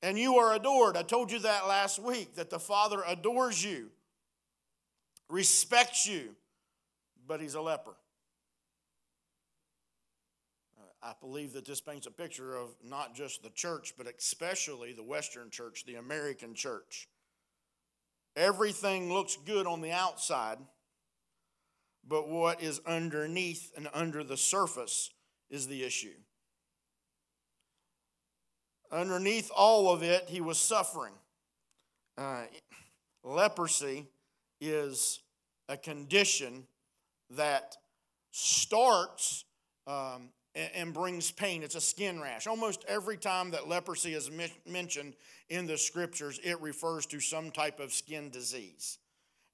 And 0.02 0.18
you 0.18 0.38
are 0.38 0.54
adored. 0.54 0.96
I 0.96 1.02
told 1.02 1.30
you 1.30 1.38
that 1.40 1.68
last 1.68 2.00
week 2.00 2.34
that 2.34 2.50
the 2.50 2.58
Father 2.58 3.02
adores 3.06 3.62
you, 3.62 3.90
respects 5.28 6.06
you, 6.06 6.34
but 7.28 7.40
He's 7.40 7.54
a 7.54 7.60
leper. 7.60 7.94
I 11.02 11.14
believe 11.20 11.54
that 11.54 11.64
this 11.64 11.80
paints 11.80 12.06
a 12.06 12.10
picture 12.10 12.56
of 12.56 12.68
not 12.84 13.14
just 13.14 13.42
the 13.42 13.50
church, 13.50 13.94
but 13.96 14.06
especially 14.06 14.92
the 14.92 15.02
Western 15.02 15.50
church, 15.50 15.84
the 15.86 15.94
American 15.94 16.54
church. 16.54 17.08
Everything 18.36 19.12
looks 19.12 19.36
good 19.44 19.66
on 19.66 19.80
the 19.80 19.92
outside, 19.92 20.58
but 22.06 22.28
what 22.28 22.62
is 22.62 22.80
underneath 22.86 23.72
and 23.76 23.88
under 23.94 24.22
the 24.22 24.36
surface 24.36 25.10
is 25.48 25.66
the 25.66 25.82
issue. 25.84 26.14
Underneath 28.92 29.50
all 29.56 29.92
of 29.92 30.02
it, 30.02 30.24
he 30.28 30.40
was 30.40 30.58
suffering. 30.58 31.14
uh, 32.18 32.44
leprosy 33.24 34.06
is 34.60 35.20
a 35.68 35.76
condition 35.76 36.66
that 37.30 37.76
starts 38.32 39.44
um, 39.86 40.30
and, 40.54 40.92
brings 40.92 41.30
pain. 41.30 41.62
It's 41.62 41.74
a 41.74 41.80
skin 41.80 42.20
rash. 42.20 42.46
Almost 42.46 42.84
every 42.88 43.16
time 43.16 43.52
that 43.52 43.68
leprosy 43.68 44.14
is 44.14 44.30
mentioned 44.66 45.14
in 45.48 45.66
the 45.66 45.78
scriptures, 45.78 46.40
it 46.42 46.60
refers 46.60 47.06
to 47.06 47.20
some 47.20 47.50
type 47.50 47.80
of 47.80 47.92
skin 47.92 48.30
disease. 48.30 48.98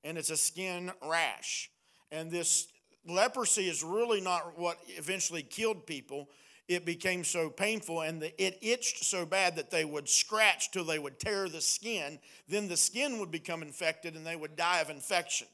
And 0.04 0.16
it's 0.16 0.30
a 0.30 0.36
skin 0.36 0.90
rash. 1.02 1.70
And 2.10 2.30
this 2.30 2.68
leprosy 3.06 3.68
is 3.68 3.82
really 3.82 4.20
not 4.20 4.58
what 4.58 4.78
eventually 4.96 5.42
killed 5.42 5.86
people. 5.86 6.28
It 6.68 6.84
became 6.84 7.22
so 7.22 7.48
painful 7.48 8.00
and 8.00 8.20
the, 8.20 8.42
it 8.42 8.58
itched 8.60 9.04
so 9.04 9.24
bad 9.24 9.56
that 9.56 9.70
they 9.70 9.84
would 9.84 10.08
scratch 10.08 10.72
till 10.72 10.84
they 10.84 10.98
would 10.98 11.20
tear 11.20 11.48
the 11.48 11.60
skin. 11.60 12.18
Then 12.48 12.66
the 12.66 12.76
skin 12.76 13.20
would 13.20 13.30
become 13.30 13.62
infected 13.62 14.16
and 14.16 14.26
they 14.26 14.34
would 14.34 14.56
die 14.56 14.80
of 14.80 14.90
infection. 14.90 15.46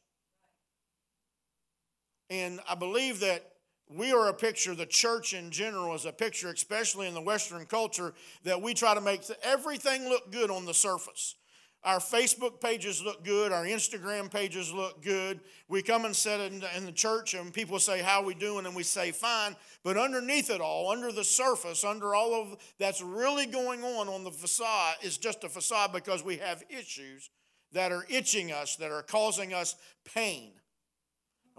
And 2.31 2.61
I 2.67 2.75
believe 2.75 3.21
that 3.21 3.52
we 3.95 4.13
are 4.13 4.29
a 4.29 4.35
picture, 4.35 4.75
the 4.75 4.87
church 4.87 5.35
in 5.35 5.51
general 5.51 5.95
is 5.95 6.05
a 6.05 6.13
picture, 6.13 6.51
especially 6.51 7.09
in 7.09 7.15
the 7.15 7.21
Western 7.21 7.67
culture, 7.67 8.15
that 8.45 8.61
we 8.61 8.75
try 8.75 8.95
to 8.95 9.01
make 9.01 9.23
everything 9.43 10.09
look 10.09 10.31
good 10.31 10.51
on 10.51 10.65
the 10.65 10.75
surface. 10.75 11.37
Our 11.85 11.99
Facebook 11.99 12.61
pages 12.61 13.03
look 13.03 13.25
good. 13.25 13.51
Our 13.51 13.65
Instagram 13.65 14.31
pages 14.31 14.73
look 14.73 15.03
good. 15.03 15.41
We 15.69 15.83
come 15.83 16.05
and 16.05 16.15
sit 16.15 16.41
in, 16.41 16.63
in 16.77 16.87
the 16.87 16.93
church 16.93 17.35
and 17.35 17.53
people 17.53 17.81
say, 17.81 18.01
How 18.01 18.23
we 18.23 18.35
doing? 18.35 18.67
And 18.67 18.77
we 18.77 18.85
say, 18.85 19.11
Fine. 19.11 19.57
But 19.83 19.97
underneath 19.97 20.49
it 20.49 20.61
all, 20.61 20.91
under 20.93 21.11
the 21.11 21.25
surface, 21.25 21.83
under 21.83 22.15
all 22.15 22.35
of 22.35 22.57
that's 22.79 23.03
really 23.03 23.47
going 23.47 23.83
on 23.83 24.09
on 24.09 24.23
the 24.23 24.31
facade, 24.31 24.95
is 25.03 25.19
just 25.19 25.43
a 25.43 25.49
facade 25.49 25.93
because 25.93 26.23
we 26.23 26.37
have 26.37 26.63
issues 26.71 27.31
that 27.73 27.91
are 27.91 28.07
itching 28.09 28.53
us, 28.53 28.77
that 28.77 28.93
are 28.93 29.03
causing 29.03 29.53
us 29.53 29.75
pain. 30.05 30.53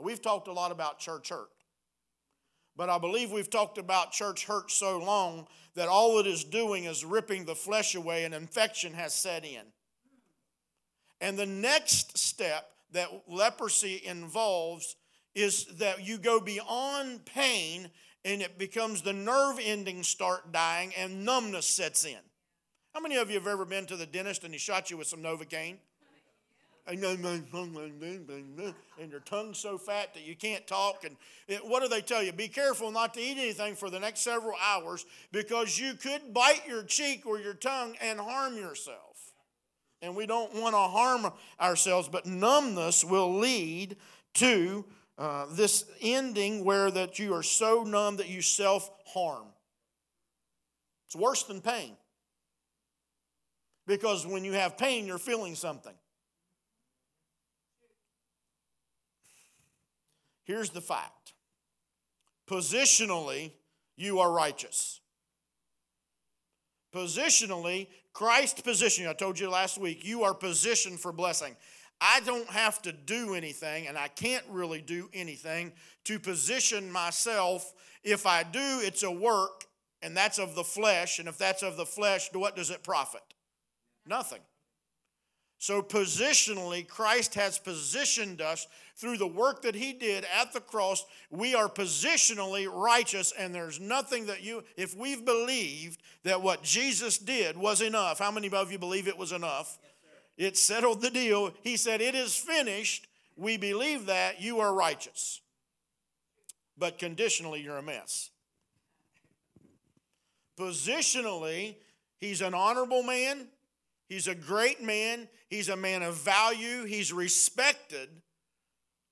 We've 0.01 0.21
talked 0.21 0.47
a 0.47 0.53
lot 0.53 0.71
about 0.71 0.99
church 0.99 1.29
hurt. 1.29 1.49
But 2.75 2.89
I 2.89 2.97
believe 2.97 3.31
we've 3.31 3.49
talked 3.49 3.77
about 3.77 4.11
church 4.11 4.45
hurt 4.45 4.71
so 4.71 4.99
long 4.99 5.47
that 5.75 5.87
all 5.87 6.19
it 6.19 6.27
is 6.27 6.43
doing 6.43 6.85
is 6.85 7.05
ripping 7.05 7.45
the 7.45 7.55
flesh 7.55 7.95
away 7.95 8.25
and 8.25 8.33
infection 8.33 8.93
has 8.93 9.13
set 9.13 9.45
in. 9.45 9.61
And 11.21 11.37
the 11.37 11.45
next 11.45 12.17
step 12.17 12.69
that 12.91 13.09
leprosy 13.27 14.01
involves 14.03 14.95
is 15.35 15.65
that 15.77 16.05
you 16.05 16.17
go 16.17 16.39
beyond 16.39 17.25
pain 17.25 17.89
and 18.25 18.41
it 18.41 18.57
becomes 18.57 19.01
the 19.01 19.13
nerve 19.13 19.59
endings 19.61 20.07
start 20.07 20.51
dying 20.51 20.93
and 20.97 21.25
numbness 21.25 21.65
sets 21.65 22.05
in. 22.05 22.19
How 22.93 23.01
many 23.01 23.15
of 23.15 23.29
you 23.29 23.39
have 23.39 23.47
ever 23.47 23.65
been 23.65 23.85
to 23.87 23.95
the 23.95 24.05
dentist 24.05 24.43
and 24.43 24.53
he 24.53 24.59
shot 24.59 24.91
you 24.91 24.97
with 24.97 25.07
some 25.07 25.21
Novocaine? 25.21 25.77
And 26.85 26.99
your 29.09 29.21
tongue's 29.21 29.57
so 29.57 29.77
fat 29.77 30.13
that 30.13 30.25
you 30.25 30.35
can't 30.35 30.67
talk. 30.67 31.05
And 31.05 31.15
it, 31.47 31.65
what 31.65 31.81
do 31.81 31.87
they 31.87 32.01
tell 32.01 32.21
you? 32.21 32.33
Be 32.33 32.49
careful 32.49 32.91
not 32.91 33.13
to 33.13 33.21
eat 33.21 33.37
anything 33.37 33.75
for 33.75 33.89
the 33.89 33.99
next 33.99 34.19
several 34.21 34.55
hours 34.61 35.05
because 35.31 35.79
you 35.79 35.93
could 35.93 36.33
bite 36.33 36.67
your 36.67 36.83
cheek 36.83 37.25
or 37.25 37.39
your 37.39 37.53
tongue 37.53 37.95
and 38.01 38.19
harm 38.19 38.57
yourself 38.57 39.13
and 40.03 40.17
we 40.17 40.25
don't 40.25 40.53
want 40.53 40.75
to 40.75 40.79
harm 40.79 41.31
ourselves, 41.59 42.09
but 42.09 42.25
numbness 42.25 43.05
will 43.05 43.39
lead 43.39 43.95
to 44.35 44.85
uh, 45.17 45.45
this 45.51 45.85
ending 46.01 46.65
where 46.65 46.91
that 46.91 47.17
you 47.17 47.33
are 47.33 47.41
so 47.41 47.83
numb 47.83 48.17
that 48.17 48.27
you 48.27 48.41
self 48.41 48.91
harm. 49.07 49.47
It's 51.07 51.15
worse 51.15 51.43
than 51.43 51.61
pain. 51.61 51.95
Because 53.87 54.27
when 54.27 54.43
you 54.43 54.53
have 54.53 54.77
pain, 54.77 55.07
you're 55.07 55.17
feeling 55.17 55.55
something. 55.55 55.93
Here's 60.43 60.69
the 60.69 60.81
fact 60.81 61.33
positionally, 62.49 63.51
you 63.95 64.19
are 64.19 64.31
righteous. 64.31 64.99
Positionally, 66.93 67.87
Christ 68.13 68.63
position. 68.63 69.07
I 69.07 69.13
told 69.13 69.39
you 69.39 69.49
last 69.49 69.79
week, 69.79 70.05
you 70.05 70.23
are 70.23 70.33
positioned 70.33 70.99
for 70.99 71.11
blessing. 71.11 71.55
I 71.99 72.19
don't 72.25 72.49
have 72.49 72.81
to 72.83 72.91
do 72.91 73.33
anything, 73.33 73.87
and 73.87 73.97
I 73.97 74.09
can't 74.09 74.43
really 74.49 74.81
do 74.81 75.09
anything 75.13 75.71
to 76.03 76.19
position 76.19 76.91
myself. 76.91 77.73
If 78.03 78.25
I 78.25 78.43
do, 78.43 78.81
it's 78.83 79.03
a 79.03 79.11
work, 79.11 79.65
and 80.01 80.15
that's 80.15 80.37
of 80.37 80.53
the 80.53 80.63
flesh. 80.63 81.17
And 81.19 81.27
if 81.27 81.37
that's 81.37 81.63
of 81.63 81.77
the 81.77 81.85
flesh, 81.85 82.29
what 82.33 82.55
does 82.55 82.69
it 82.69 82.83
profit? 82.83 83.21
Nothing. 84.05 84.41
So, 85.63 85.81
positionally, 85.81 86.85
Christ 86.85 87.35
has 87.35 87.57
positioned 87.57 88.41
us 88.41 88.67
through 88.97 89.15
the 89.15 89.25
work 89.25 89.61
that 89.61 89.75
He 89.75 89.93
did 89.93 90.25
at 90.37 90.51
the 90.51 90.59
cross. 90.59 91.05
We 91.31 91.55
are 91.55 91.69
positionally 91.69 92.67
righteous, 92.69 93.31
and 93.39 93.55
there's 93.55 93.79
nothing 93.79 94.25
that 94.25 94.43
you, 94.43 94.65
if 94.75 94.93
we've 94.93 95.23
believed 95.23 96.01
that 96.23 96.41
what 96.41 96.63
Jesus 96.63 97.17
did 97.17 97.55
was 97.55 97.79
enough, 97.79 98.19
how 98.19 98.29
many 98.29 98.49
of 98.49 98.73
you 98.73 98.77
believe 98.77 99.07
it 99.07 99.17
was 99.17 99.31
enough? 99.31 99.79
Yes, 100.35 100.49
it 100.49 100.57
settled 100.57 101.01
the 101.01 101.09
deal. 101.09 101.53
He 101.61 101.77
said, 101.77 102.01
It 102.01 102.13
is 102.13 102.35
finished. 102.35 103.07
We 103.37 103.55
believe 103.55 104.07
that 104.07 104.41
you 104.41 104.59
are 104.59 104.73
righteous. 104.73 105.39
But 106.77 106.99
conditionally, 106.99 107.61
you're 107.61 107.77
a 107.77 107.81
mess. 107.81 108.31
Positionally, 110.59 111.77
He's 112.17 112.41
an 112.41 112.53
honorable 112.53 113.03
man, 113.03 113.47
He's 114.07 114.27
a 114.27 114.35
great 114.35 114.81
man. 114.81 115.27
He's 115.49 115.69
a 115.69 115.75
man 115.75 116.03
of 116.03 116.15
value. 116.15 116.85
He's 116.85 117.13
respected. 117.13 118.09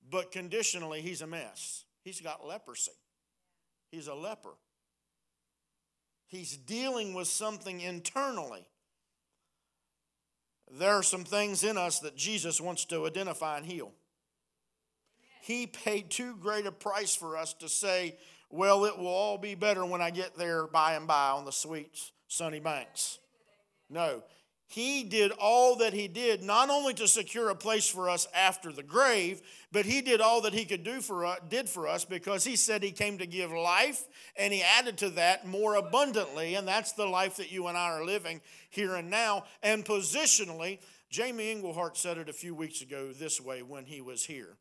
But 0.09 0.31
conditionally, 0.31 1.01
he's 1.01 1.21
a 1.21 1.27
mess. 1.27 1.85
He's 2.03 2.19
got 2.19 2.45
leprosy. 2.45 2.91
He's 3.91 4.07
a 4.07 4.15
leper. 4.15 4.53
He's 6.27 6.55
dealing 6.55 7.13
with 7.13 7.27
something 7.27 7.81
internally. 7.81 8.65
There 10.71 10.91
are 10.91 11.03
some 11.03 11.25
things 11.25 11.63
in 11.63 11.77
us 11.77 11.99
that 11.99 12.15
Jesus 12.15 12.61
wants 12.61 12.85
to 12.85 13.05
identify 13.05 13.57
and 13.57 13.65
heal. 13.65 13.91
He 15.41 15.67
paid 15.67 16.09
too 16.09 16.37
great 16.37 16.65
a 16.65 16.71
price 16.71 17.15
for 17.15 17.35
us 17.35 17.53
to 17.55 17.67
say, 17.67 18.17
well, 18.49 18.85
it 18.85 18.97
will 18.97 19.07
all 19.07 19.37
be 19.37 19.55
better 19.55 19.85
when 19.85 20.01
I 20.01 20.11
get 20.11 20.37
there 20.37 20.67
by 20.67 20.93
and 20.93 21.07
by 21.07 21.31
on 21.31 21.45
the 21.45 21.51
sweet 21.51 22.11
sunny 22.27 22.59
banks. 22.59 23.19
No, 23.89 24.23
he 24.71 25.03
did 25.03 25.33
all 25.33 25.75
that 25.79 25.91
he 25.91 26.07
did, 26.07 26.41
not 26.41 26.69
only 26.69 26.93
to 26.93 27.05
secure 27.05 27.49
a 27.49 27.55
place 27.55 27.89
for 27.89 28.09
us 28.09 28.25
after 28.33 28.71
the 28.71 28.81
grave, 28.81 29.41
but 29.69 29.85
he 29.85 29.99
did 29.99 30.21
all 30.21 30.39
that 30.43 30.53
he 30.53 30.63
could 30.63 30.85
do 30.85 31.01
for 31.01 31.25
us, 31.25 31.39
did 31.49 31.67
for 31.67 31.89
us 31.89 32.05
because 32.05 32.45
he 32.45 32.55
said 32.55 32.81
he 32.81 32.93
came 32.93 33.17
to 33.17 33.25
give 33.25 33.51
life, 33.51 34.07
and 34.37 34.53
he 34.53 34.63
added 34.63 34.97
to 34.99 35.09
that 35.09 35.45
more 35.45 35.75
abundantly, 35.75 36.55
and 36.55 36.65
that's 36.65 36.93
the 36.93 37.05
life 37.05 37.35
that 37.35 37.51
you 37.51 37.67
and 37.67 37.77
I 37.77 37.89
are 37.89 38.05
living 38.05 38.39
here 38.69 38.95
and 38.95 39.09
now. 39.09 39.43
And 39.61 39.83
positionally, 39.83 40.79
Jamie 41.09 41.51
Englehart 41.51 41.97
said 41.97 42.17
it 42.17 42.29
a 42.29 42.33
few 42.33 42.55
weeks 42.55 42.81
ago 42.81 43.11
this 43.11 43.41
way 43.41 43.63
when 43.63 43.83
he 43.83 43.99
was 43.99 44.23
here. 44.23 44.55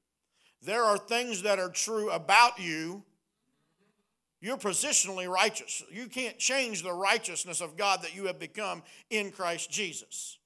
There 0.61 0.83
are 0.83 0.99
things 0.99 1.43
that 1.43 1.61
are 1.61 1.71
true 1.71 2.11
about 2.11 2.59
you 2.59 3.05
you're 4.41 4.57
positionally 4.57 5.29
righteous. 5.29 5.83
You 5.91 6.07
can't 6.07 6.39
change 6.39 6.83
the 6.83 6.93
righteousness 6.93 7.61
of 7.61 7.77
God 7.77 8.03
that 8.03 8.15
you 8.15 8.27
have 8.27 8.39
become 8.39 8.83
in 9.11 9.31
Christ 9.31 9.71
Jesus. 9.71 10.39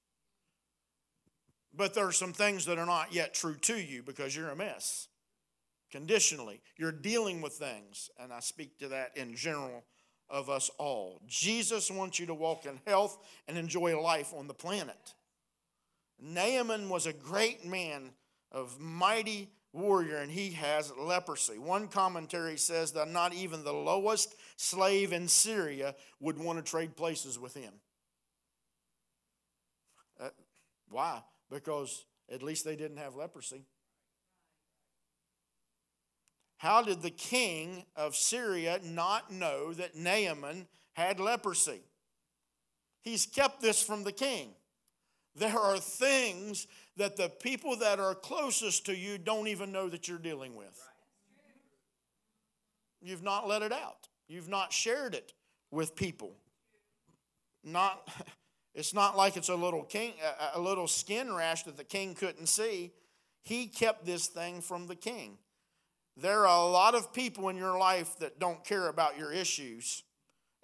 But 1.77 1.95
there 1.95 2.07
are 2.07 2.13
some 2.13 2.33
things 2.33 2.67
that 2.67 2.79
are 2.79 2.87
not 2.87 3.15
yet 3.15 3.35
true 3.35 3.57
to 3.63 3.77
you 3.77 4.03
because 4.03 4.35
you're 4.35 4.51
a 4.51 4.57
mess. 4.57 5.09
Conditionally, 5.91 6.61
you're 6.77 6.93
dealing 6.93 7.41
with 7.41 7.53
things, 7.53 8.11
and 8.19 8.33
I 8.33 8.41
speak 8.41 8.79
to 8.81 8.89
that 8.89 9.17
in 9.17 9.37
general 9.37 9.85
of 10.29 10.51
us 10.51 10.71
all. 10.79 11.21
Jesus 11.27 11.91
wants 11.91 12.19
you 12.19 12.27
to 12.27 12.35
walk 12.35 12.67
in 12.67 12.81
health 12.87 13.19
and 13.47 13.57
enjoy 13.57 14.01
life 14.01 14.33
on 14.37 14.49
the 14.49 14.55
planet. 14.55 15.15
Naaman 16.21 16.89
was 16.89 17.07
a 17.07 17.13
great 17.13 17.65
man 17.65 18.11
of 18.51 18.81
mighty 18.81 19.51
warrior 19.75 20.17
and 20.19 20.31
he 20.31 20.51
has 20.53 20.93
leprosy. 20.97 21.59
One 21.59 21.89
commentary 21.89 22.57
says 22.57 22.93
that 22.93 23.11
not 23.11 23.35
even 23.35 23.65
the 23.65 23.73
lowest 23.73 24.35
slave 24.57 25.13
in 25.13 25.29
Syria 25.29 25.95
would 26.21 26.39
want 26.39 26.65
to 26.65 26.71
trade 26.71 26.97
places 26.97 27.39
with 27.39 27.55
him. 27.55 27.73
Uh, 30.21 30.29
why? 30.89 31.23
Because 31.51 32.05
at 32.33 32.43
least 32.43 32.65
they 32.65 32.77
didn't 32.77 32.99
have 32.99 33.17
leprosy. 33.17 33.65
How 36.59 36.81
did 36.81 37.03
the 37.03 37.11
king 37.11 37.85
of 37.97 38.17
Syria 38.17 38.81
not 38.83 39.31
know 39.31 39.75
that 39.75 39.97
Naaman 39.97 40.67
had 40.95 41.21
leprosy? 41.21 41.81
He's 43.03 43.27
kept 43.27 43.61
this 43.61 43.83
from 43.83 44.05
the 44.05 44.13
king. 44.13 44.55
There 45.37 45.59
are 45.59 45.79
things 45.79 46.67
that 46.97 47.17
the 47.17 47.29
people 47.29 47.77
that 47.77 47.99
are 47.99 48.15
closest 48.15 48.87
to 48.87 48.97
you 48.97 49.19
don't 49.19 49.49
even 49.49 49.73
know 49.73 49.89
that 49.89 50.09
you're 50.09 50.19
dealing 50.19 50.55
with. 50.55 50.81
You've 53.03 53.23
not 53.23 53.47
let 53.47 53.63
it 53.63 53.73
out, 53.73 54.09
you've 54.29 54.49
not 54.49 54.73
shared 54.73 55.15
it 55.15 55.33
with 55.71 55.97
people. 55.97 56.33
Not, 57.63 58.09
It's 58.75 58.93
not 58.93 59.17
like 59.17 59.37
it's 59.37 59.51
a 59.51 59.55
little 59.55 59.85
king, 59.85 60.15
a 60.53 60.61
little 60.61 60.89
skin 60.89 61.33
rash 61.33 61.63
that 61.63 61.77
the 61.77 61.85
king 61.85 62.15
couldn't 62.15 62.49
see. 62.49 62.93
He 63.43 63.67
kept 63.67 64.05
this 64.05 64.27
thing 64.27 64.61
from 64.61 64.89
the 64.89 64.97
king. 64.97 65.39
There 66.17 66.47
are 66.47 66.67
a 66.67 66.71
lot 66.71 66.95
of 66.95 67.13
people 67.13 67.49
in 67.51 67.57
your 67.57 67.79
life 67.79 68.19
that 68.19 68.41
don't 68.41 68.65
care 68.65 68.89
about 68.89 69.17
your 69.17 69.33
issues 69.33 70.03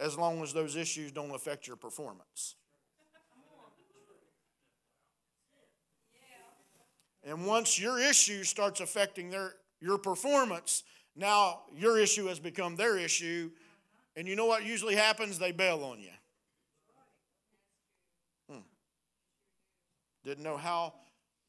as 0.01 0.17
long 0.17 0.43
as 0.43 0.53
those 0.53 0.77
issues 0.77 1.13
don't 1.13 1.31
affect 1.31 1.67
your 1.69 1.77
performance. 1.77 2.57
And 7.25 7.47
once 7.47 7.79
your 7.79 7.99
issue 7.99 8.45
starts 8.45 8.81
affecting 8.81 9.31
their, 9.31 9.55
your 9.81 9.99
performance, 9.99 10.85
now 11.17 11.63
your 11.77 11.99
issue 11.99 12.27
has 12.27 12.39
become 12.39 12.77
their 12.77 12.99
issue. 12.99 13.51
And 14.17 14.27
you 14.27 14.37
know 14.37 14.47
what 14.47 14.65
usually 14.65 14.97
happens? 14.97 15.39
They 15.39 15.53
bail 15.53 15.85
on 15.85 16.01
you. 16.01 16.11
Hmm. 18.51 18.63
Didn't 20.25 20.45
know 20.45 20.57
how 20.57 20.95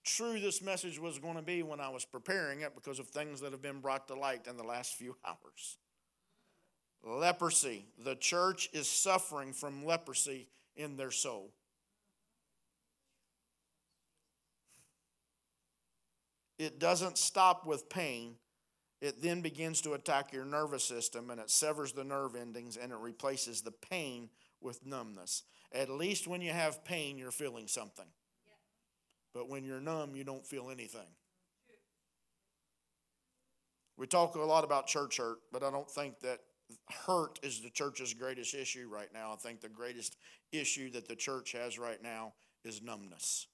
true 0.03 0.39
this 0.39 0.61
message 0.61 0.99
was 0.99 1.19
going 1.19 1.35
to 1.35 1.41
be 1.41 1.63
when 1.63 1.79
I 1.79 1.89
was 1.89 2.05
preparing 2.05 2.61
it 2.61 2.75
because 2.75 2.99
of 2.99 3.07
things 3.07 3.39
that 3.41 3.51
have 3.51 3.61
been 3.61 3.79
brought 3.79 4.07
to 4.07 4.15
light 4.15 4.47
in 4.47 4.57
the 4.57 4.63
last 4.63 4.95
few 4.95 5.15
hours. 5.25 5.77
Leprosy. 7.03 7.85
The 8.03 8.15
church 8.15 8.69
is 8.73 8.87
suffering 8.87 9.53
from 9.53 9.85
leprosy 9.85 10.47
in 10.75 10.97
their 10.97 11.11
soul. 11.11 11.51
It 16.61 16.77
doesn't 16.77 17.17
stop 17.17 17.65
with 17.65 17.89
pain. 17.89 18.35
It 19.01 19.19
then 19.23 19.41
begins 19.41 19.81
to 19.81 19.93
attack 19.93 20.31
your 20.31 20.45
nervous 20.45 20.83
system 20.83 21.31
and 21.31 21.41
it 21.41 21.49
severs 21.49 21.91
the 21.91 22.03
nerve 22.03 22.35
endings 22.35 22.77
and 22.77 22.91
it 22.91 22.99
replaces 22.99 23.63
the 23.63 23.71
pain 23.71 24.29
with 24.61 24.85
numbness. 24.85 25.41
At 25.73 25.89
least 25.89 26.27
when 26.27 26.39
you 26.39 26.51
have 26.51 26.85
pain, 26.85 27.17
you're 27.17 27.31
feeling 27.31 27.67
something. 27.67 28.05
But 29.33 29.49
when 29.49 29.63
you're 29.63 29.81
numb, 29.81 30.15
you 30.15 30.23
don't 30.23 30.45
feel 30.45 30.69
anything. 30.69 31.07
We 33.97 34.05
talk 34.05 34.35
a 34.35 34.39
lot 34.39 34.63
about 34.63 34.85
church 34.85 35.17
hurt, 35.17 35.39
but 35.51 35.63
I 35.63 35.71
don't 35.71 35.89
think 35.89 36.19
that 36.19 36.41
hurt 37.07 37.39
is 37.41 37.61
the 37.61 37.71
church's 37.71 38.13
greatest 38.13 38.53
issue 38.53 38.87
right 38.87 39.09
now. 39.11 39.33
I 39.33 39.35
think 39.37 39.61
the 39.61 39.69
greatest 39.69 40.15
issue 40.51 40.91
that 40.91 41.07
the 41.07 41.15
church 41.15 41.53
has 41.53 41.79
right 41.79 42.03
now 42.03 42.33
is 42.63 42.83
numbness. 42.83 43.47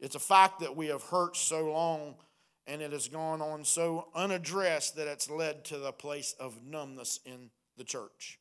It's 0.00 0.14
a 0.14 0.20
fact 0.20 0.60
that 0.60 0.74
we 0.74 0.86
have 0.86 1.02
hurt 1.02 1.36
so 1.36 1.70
long 1.70 2.14
and 2.66 2.80
it 2.82 2.92
has 2.92 3.08
gone 3.08 3.42
on 3.42 3.64
so 3.64 4.08
unaddressed 4.14 4.96
that 4.96 5.08
it's 5.08 5.28
led 5.28 5.64
to 5.66 5.78
the 5.78 5.92
place 5.92 6.34
of 6.38 6.62
numbness 6.64 7.20
in 7.24 7.50
the 7.76 7.84
church. 7.84 8.38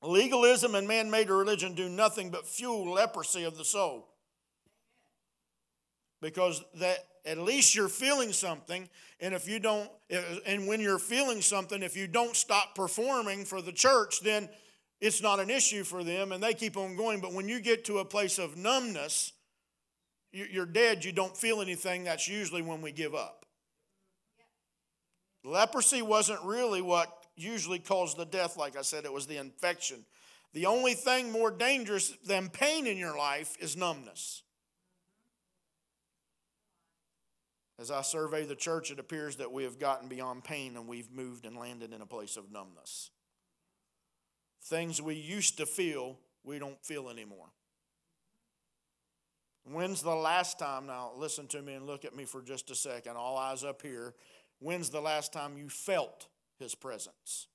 Legalism 0.00 0.74
and 0.74 0.86
man 0.86 1.10
made 1.10 1.30
religion 1.30 1.74
do 1.74 1.88
nothing 1.88 2.30
but 2.30 2.46
fuel 2.46 2.92
leprosy 2.92 3.44
of 3.44 3.56
the 3.56 3.64
soul. 3.64 4.08
Because 6.20 6.62
that 6.74 6.98
at 7.26 7.38
least 7.38 7.74
you're 7.74 7.88
feeling 7.88 8.32
something, 8.32 8.88
and 9.18 9.34
if 9.34 9.48
you 9.48 9.58
don't, 9.58 9.90
and 10.46 10.66
when 10.68 10.80
you're 10.80 10.98
feeling 10.98 11.40
something, 11.40 11.82
if 11.82 11.96
you 11.96 12.06
don't 12.06 12.36
stop 12.36 12.74
performing 12.74 13.44
for 13.44 13.62
the 13.62 13.72
church, 13.72 14.20
then 14.20 14.48
it's 15.04 15.20
not 15.20 15.38
an 15.38 15.50
issue 15.50 15.84
for 15.84 16.02
them 16.02 16.32
and 16.32 16.42
they 16.42 16.54
keep 16.54 16.78
on 16.78 16.96
going. 16.96 17.20
But 17.20 17.34
when 17.34 17.46
you 17.46 17.60
get 17.60 17.84
to 17.86 17.98
a 17.98 18.04
place 18.06 18.38
of 18.38 18.56
numbness, 18.56 19.32
you're 20.32 20.64
dead, 20.64 21.04
you 21.04 21.12
don't 21.12 21.36
feel 21.36 21.60
anything. 21.60 22.04
That's 22.04 22.26
usually 22.26 22.62
when 22.62 22.80
we 22.80 22.90
give 22.90 23.14
up. 23.14 23.44
Leprosy 25.44 26.00
wasn't 26.00 26.42
really 26.42 26.80
what 26.80 27.12
usually 27.36 27.78
caused 27.78 28.16
the 28.16 28.24
death, 28.24 28.56
like 28.56 28.78
I 28.78 28.82
said, 28.82 29.04
it 29.04 29.12
was 29.12 29.26
the 29.26 29.36
infection. 29.36 30.06
The 30.54 30.66
only 30.66 30.94
thing 30.94 31.30
more 31.30 31.50
dangerous 31.50 32.14
than 32.24 32.48
pain 32.48 32.86
in 32.86 32.96
your 32.96 33.16
life 33.16 33.56
is 33.60 33.76
numbness. 33.76 34.42
As 37.78 37.90
I 37.90 38.00
survey 38.00 38.46
the 38.46 38.54
church, 38.54 38.90
it 38.90 38.98
appears 38.98 39.36
that 39.36 39.52
we 39.52 39.64
have 39.64 39.78
gotten 39.78 40.08
beyond 40.08 40.44
pain 40.44 40.76
and 40.76 40.88
we've 40.88 41.10
moved 41.10 41.44
and 41.44 41.58
landed 41.58 41.92
in 41.92 42.00
a 42.00 42.06
place 42.06 42.38
of 42.38 42.50
numbness. 42.50 43.10
Things 44.64 45.02
we 45.02 45.14
used 45.14 45.58
to 45.58 45.66
feel, 45.66 46.18
we 46.42 46.58
don't 46.58 46.82
feel 46.82 47.10
anymore. 47.10 47.48
When's 49.64 50.02
the 50.02 50.14
last 50.14 50.58
time, 50.58 50.86
now 50.86 51.12
listen 51.16 51.46
to 51.48 51.62
me 51.62 51.74
and 51.74 51.86
look 51.86 52.04
at 52.04 52.16
me 52.16 52.24
for 52.24 52.42
just 52.42 52.70
a 52.70 52.74
second, 52.74 53.16
all 53.16 53.36
eyes 53.36 53.62
up 53.62 53.82
here. 53.82 54.14
When's 54.60 54.90
the 54.90 55.00
last 55.00 55.32
time 55.32 55.58
you 55.58 55.68
felt 55.68 56.28
his 56.58 56.74
presence? 56.74 57.46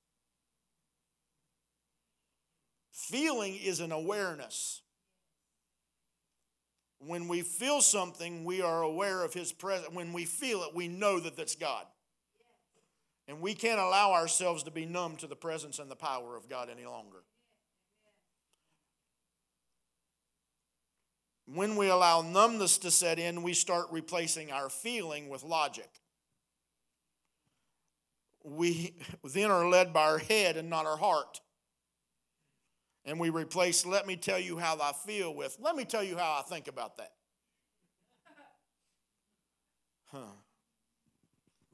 Feeling 2.92 3.56
is 3.56 3.80
an 3.80 3.92
awareness. 3.92 4.82
When 6.98 7.28
we 7.28 7.42
feel 7.42 7.80
something, 7.80 8.44
we 8.44 8.60
are 8.60 8.82
aware 8.82 9.24
of 9.24 9.32
his 9.32 9.52
presence. 9.52 9.92
When 9.92 10.12
we 10.12 10.26
feel 10.26 10.62
it, 10.62 10.74
we 10.74 10.86
know 10.86 11.18
that 11.18 11.36
that's 11.36 11.56
God. 11.56 11.86
And 13.30 13.40
we 13.40 13.54
can't 13.54 13.78
allow 13.78 14.10
ourselves 14.10 14.64
to 14.64 14.72
be 14.72 14.84
numb 14.84 15.14
to 15.18 15.28
the 15.28 15.36
presence 15.36 15.78
and 15.78 15.88
the 15.88 15.94
power 15.94 16.36
of 16.36 16.48
God 16.48 16.68
any 16.68 16.84
longer. 16.84 17.22
When 21.46 21.76
we 21.76 21.88
allow 21.88 22.22
numbness 22.22 22.78
to 22.78 22.90
set 22.90 23.20
in, 23.20 23.44
we 23.44 23.54
start 23.54 23.86
replacing 23.92 24.50
our 24.50 24.68
feeling 24.68 25.28
with 25.28 25.44
logic. 25.44 25.88
We 28.42 28.96
then 29.22 29.52
are 29.52 29.68
led 29.68 29.92
by 29.92 30.06
our 30.06 30.18
head 30.18 30.56
and 30.56 30.68
not 30.68 30.86
our 30.86 30.96
heart. 30.96 31.40
And 33.04 33.20
we 33.20 33.30
replace, 33.30 33.86
let 33.86 34.08
me 34.08 34.16
tell 34.16 34.40
you 34.40 34.58
how 34.58 34.76
I 34.80 34.90
feel 35.06 35.32
with, 35.32 35.56
let 35.60 35.76
me 35.76 35.84
tell 35.84 36.02
you 36.02 36.16
how 36.16 36.40
I 36.40 36.42
think 36.48 36.66
about 36.66 36.96
that. 36.96 37.12
Huh 40.06 40.39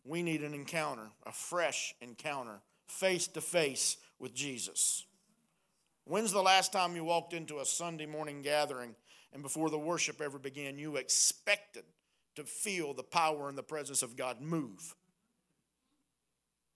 we 0.07 0.23
need 0.23 0.43
an 0.43 0.55
encounter, 0.55 1.09
a 1.25 1.33
fresh 1.33 1.95
encounter, 2.01 2.61
face 2.87 3.27
to 3.29 3.41
face 3.41 3.97
with 4.19 4.35
Jesus. 4.35 5.05
When's 6.05 6.33
the 6.33 6.43
last 6.43 6.73
time 6.73 6.95
you 6.95 7.05
walked 7.05 7.33
into 7.33 7.59
a 7.59 7.67
Sunday 7.67 8.07
morning 8.07 8.41
gathering 8.43 8.95
and 9.33 9.43
before 9.43 9.71
the 9.71 9.79
worship 9.79 10.21
ever 10.21 10.39
began, 10.39 10.79
you 10.79 10.97
expected 10.97 11.85
to 12.37 12.45
feel 12.45 12.95
the 12.95 13.03
power 13.03 13.49
and 13.49 13.59
the 13.59 13.63
presence 13.63 14.03
of 14.03 14.17
God 14.17 14.41
move? 14.41 14.95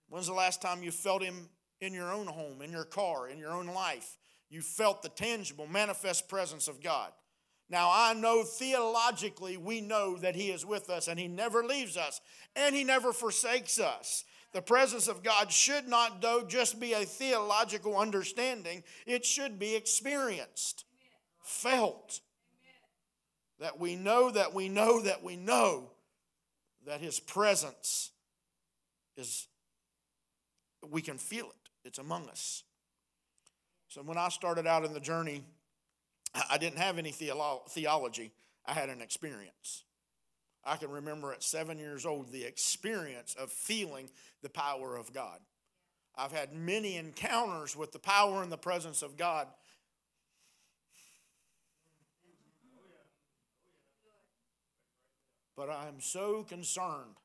When's 0.09 0.27
the 0.27 0.33
last 0.33 0.61
time 0.61 0.83
you 0.83 0.91
felt 0.91 1.23
Him 1.23 1.49
in 1.79 1.93
your 1.93 2.11
own 2.11 2.27
home, 2.27 2.61
in 2.61 2.71
your 2.71 2.83
car, 2.83 3.29
in 3.29 3.39
your 3.39 3.51
own 3.51 3.67
life? 3.67 4.17
You 4.49 4.61
felt 4.61 5.01
the 5.01 5.09
tangible, 5.09 5.65
manifest 5.65 6.27
presence 6.27 6.67
of 6.67 6.83
God. 6.83 7.13
Now, 7.71 7.89
I 7.89 8.13
know 8.13 8.43
theologically 8.43 9.55
we 9.55 9.79
know 9.79 10.17
that 10.17 10.35
He 10.35 10.51
is 10.51 10.65
with 10.65 10.89
us 10.89 11.07
and 11.07 11.17
He 11.17 11.29
never 11.29 11.63
leaves 11.63 11.95
us 11.95 12.19
and 12.53 12.75
He 12.75 12.83
never 12.83 13.13
forsakes 13.13 13.79
us. 13.79 14.25
The 14.51 14.61
presence 14.61 15.07
of 15.07 15.23
God 15.23 15.49
should 15.53 15.87
not, 15.87 16.21
though, 16.21 16.43
just 16.45 16.81
be 16.81 16.91
a 16.91 17.05
theological 17.05 17.97
understanding, 17.97 18.83
it 19.07 19.23
should 19.23 19.57
be 19.57 19.75
experienced, 19.75 20.83
felt. 21.41 22.19
That 23.61 23.79
we 23.79 23.95
know 23.95 24.31
that 24.31 24.53
we 24.53 24.67
know 24.67 25.01
that 25.03 25.23
we 25.23 25.37
know 25.37 25.91
that 26.85 26.99
His 26.99 27.21
presence 27.21 28.11
is, 29.15 29.47
we 30.89 31.01
can 31.01 31.17
feel 31.17 31.45
it, 31.45 31.69
it's 31.85 31.99
among 31.99 32.27
us. 32.27 32.63
So 33.87 34.01
when 34.01 34.17
I 34.17 34.27
started 34.27 34.67
out 34.67 34.83
in 34.83 34.93
the 34.93 34.99
journey, 34.99 35.43
I 36.33 36.57
didn't 36.57 36.79
have 36.79 36.97
any 36.97 37.11
theolo- 37.11 37.67
theology, 37.69 38.31
I 38.65 38.73
had 38.73 38.89
an 38.89 39.01
experience. 39.01 39.83
I 40.63 40.77
can 40.77 40.91
remember 40.91 41.33
at 41.33 41.43
seven 41.43 41.79
years 41.79 42.05
old 42.05 42.31
the 42.31 42.43
experience 42.43 43.35
of 43.37 43.51
feeling 43.51 44.09
the 44.41 44.49
power 44.49 44.95
of 44.95 45.13
God. 45.13 45.39
I've 46.15 46.31
had 46.31 46.53
many 46.53 46.97
encounters 46.97 47.75
with 47.75 47.91
the 47.91 47.99
power 47.99 48.43
and 48.43 48.51
the 48.51 48.57
presence 48.57 49.01
of 49.01 49.17
God. 49.17 49.47
But 55.55 55.69
I'm 55.69 55.99
so 55.99 56.43
concerned 56.43 57.15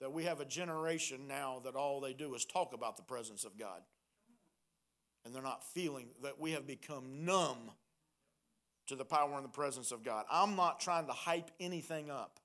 that 0.00 0.12
we 0.12 0.24
have 0.24 0.40
a 0.40 0.44
generation 0.44 1.26
now 1.26 1.60
that 1.64 1.74
all 1.74 2.00
they 2.00 2.12
do 2.12 2.34
is 2.34 2.44
talk 2.44 2.74
about 2.74 2.96
the 2.96 3.02
presence 3.02 3.44
of 3.44 3.58
God 3.58 3.80
and 5.24 5.34
they're 5.34 5.42
not 5.42 5.64
feeling 5.64 6.08
that 6.22 6.40
we 6.40 6.52
have 6.52 6.66
become 6.66 7.24
numb 7.24 7.70
to 8.86 8.96
the 8.96 9.04
power 9.04 9.34
and 9.36 9.44
the 9.44 9.48
presence 9.48 9.92
of 9.92 10.02
God. 10.02 10.26
I'm 10.30 10.56
not 10.56 10.80
trying 10.80 11.06
to 11.06 11.12
hype 11.12 11.50
anything 11.58 12.10
up, 12.10 12.38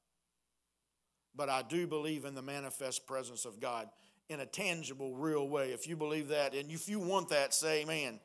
but 1.36 1.50
I 1.50 1.62
do 1.62 1.88
believe 1.88 2.26
in 2.26 2.36
the 2.36 2.42
manifest 2.42 3.06
presence 3.06 3.46
of 3.46 3.60
God 3.60 3.90
in 4.30 4.40
a 4.40 4.46
tangible, 4.46 5.16
real 5.16 5.48
way. 5.48 5.72
If 5.72 5.88
you 5.88 5.98
believe 5.98 6.30
that 6.30 6.54
and 6.54 6.72
if 6.72 6.88
you 6.88 7.00
want 7.00 7.30
that, 7.30 7.54
say 7.54 7.82
amen. 7.82 8.20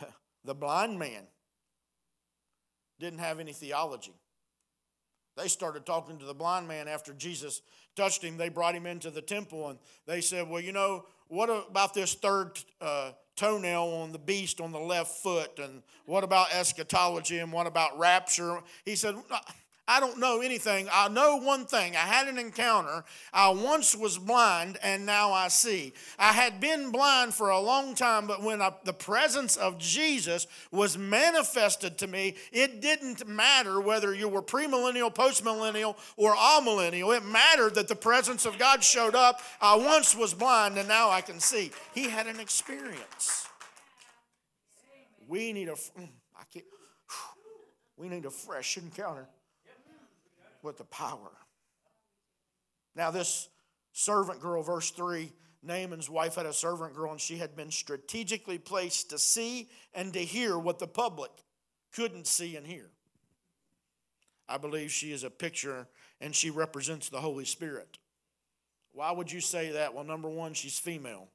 amen. 0.00 0.12
the 0.44 0.54
blind 0.54 0.98
man 0.98 1.22
didn't 3.00 3.18
have 3.18 3.40
any 3.40 3.52
theology. 3.52 4.14
They 5.36 5.48
started 5.48 5.84
talking 5.84 6.18
to 6.18 6.24
the 6.24 6.34
blind 6.34 6.66
man 6.66 6.88
after 6.88 7.12
Jesus 7.12 7.60
touched 7.94 8.22
him. 8.22 8.38
They 8.38 8.48
brought 8.48 8.74
him 8.74 8.86
into 8.86 9.10
the 9.10 9.20
temple 9.20 9.68
and 9.68 9.78
they 10.06 10.20
said, 10.22 10.48
Well, 10.48 10.62
you 10.62 10.72
know, 10.72 11.04
what 11.28 11.46
about 11.46 11.94
this 11.94 12.14
third 12.14 12.58
uh, 12.80 13.12
toenail 13.36 13.82
on 13.82 14.12
the 14.12 14.18
beast 14.18 14.60
on 14.60 14.72
the 14.72 14.78
left 14.78 15.22
foot? 15.22 15.58
And 15.58 15.82
what 16.04 16.24
about 16.24 16.52
eschatology? 16.52 17.38
And 17.38 17.52
what 17.52 17.66
about 17.66 17.98
rapture? 17.98 18.60
He 18.84 18.96
said, 18.96 19.16
I 19.88 20.00
don't 20.00 20.18
know 20.18 20.40
anything. 20.40 20.88
I 20.92 21.08
know 21.08 21.36
one 21.36 21.64
thing. 21.64 21.94
I 21.94 22.00
had 22.00 22.26
an 22.26 22.38
encounter. 22.38 23.04
I 23.32 23.50
once 23.50 23.94
was 23.94 24.18
blind 24.18 24.78
and 24.82 25.06
now 25.06 25.30
I 25.30 25.46
see. 25.46 25.92
I 26.18 26.32
had 26.32 26.60
been 26.60 26.90
blind 26.90 27.34
for 27.34 27.50
a 27.50 27.60
long 27.60 27.94
time, 27.94 28.26
but 28.26 28.42
when 28.42 28.60
I, 28.60 28.72
the 28.82 28.92
presence 28.92 29.56
of 29.56 29.78
Jesus 29.78 30.48
was 30.72 30.98
manifested 30.98 31.98
to 31.98 32.08
me, 32.08 32.34
it 32.50 32.80
didn't 32.80 33.28
matter 33.28 33.80
whether 33.80 34.12
you 34.12 34.28
were 34.28 34.42
premillennial, 34.42 35.14
postmillennial, 35.14 35.96
or 36.16 36.34
amillennial. 36.34 37.16
It 37.16 37.24
mattered 37.24 37.76
that 37.76 37.86
the 37.86 37.94
presence 37.94 38.44
of 38.44 38.58
God 38.58 38.82
showed 38.82 39.14
up. 39.14 39.40
I 39.60 39.76
once 39.76 40.16
was 40.16 40.34
blind 40.34 40.78
and 40.78 40.88
now 40.88 41.10
I 41.10 41.20
can 41.20 41.38
see. 41.38 41.70
He 41.94 42.08
had 42.08 42.26
an 42.26 42.40
experience. 42.40 43.46
We 45.28 45.52
need 45.52 45.68
a, 45.68 45.74
mm, 45.74 46.08
can't, 46.52 46.64
we 47.96 48.08
need 48.08 48.24
a 48.24 48.30
fresh 48.30 48.76
encounter 48.78 49.28
with 50.62 50.78
the 50.78 50.84
power. 50.84 51.30
Now, 52.94 53.10
this 53.10 53.48
servant 53.92 54.40
girl, 54.40 54.62
verse 54.62 54.90
3, 54.90 55.32
Naaman's 55.62 56.08
wife 56.08 56.36
had 56.36 56.46
a 56.46 56.52
servant 56.52 56.94
girl, 56.94 57.12
and 57.12 57.20
she 57.20 57.38
had 57.38 57.56
been 57.56 57.70
strategically 57.70 58.58
placed 58.58 59.10
to 59.10 59.18
see 59.18 59.68
and 59.94 60.12
to 60.12 60.20
hear 60.20 60.58
what 60.58 60.78
the 60.78 60.86
public 60.86 61.30
couldn't 61.92 62.26
see 62.26 62.56
and 62.56 62.66
hear. 62.66 62.90
I 64.48 64.58
believe 64.58 64.92
she 64.92 65.12
is 65.12 65.24
a 65.24 65.30
picture 65.30 65.88
and 66.20 66.34
she 66.34 66.50
represents 66.50 67.08
the 67.08 67.20
Holy 67.20 67.44
Spirit. 67.44 67.98
Why 68.92 69.10
would 69.10 69.30
you 69.30 69.40
say 69.40 69.72
that? 69.72 69.94
Well, 69.94 70.04
number 70.04 70.28
one, 70.28 70.54
she's 70.54 70.78
female. 70.78 71.28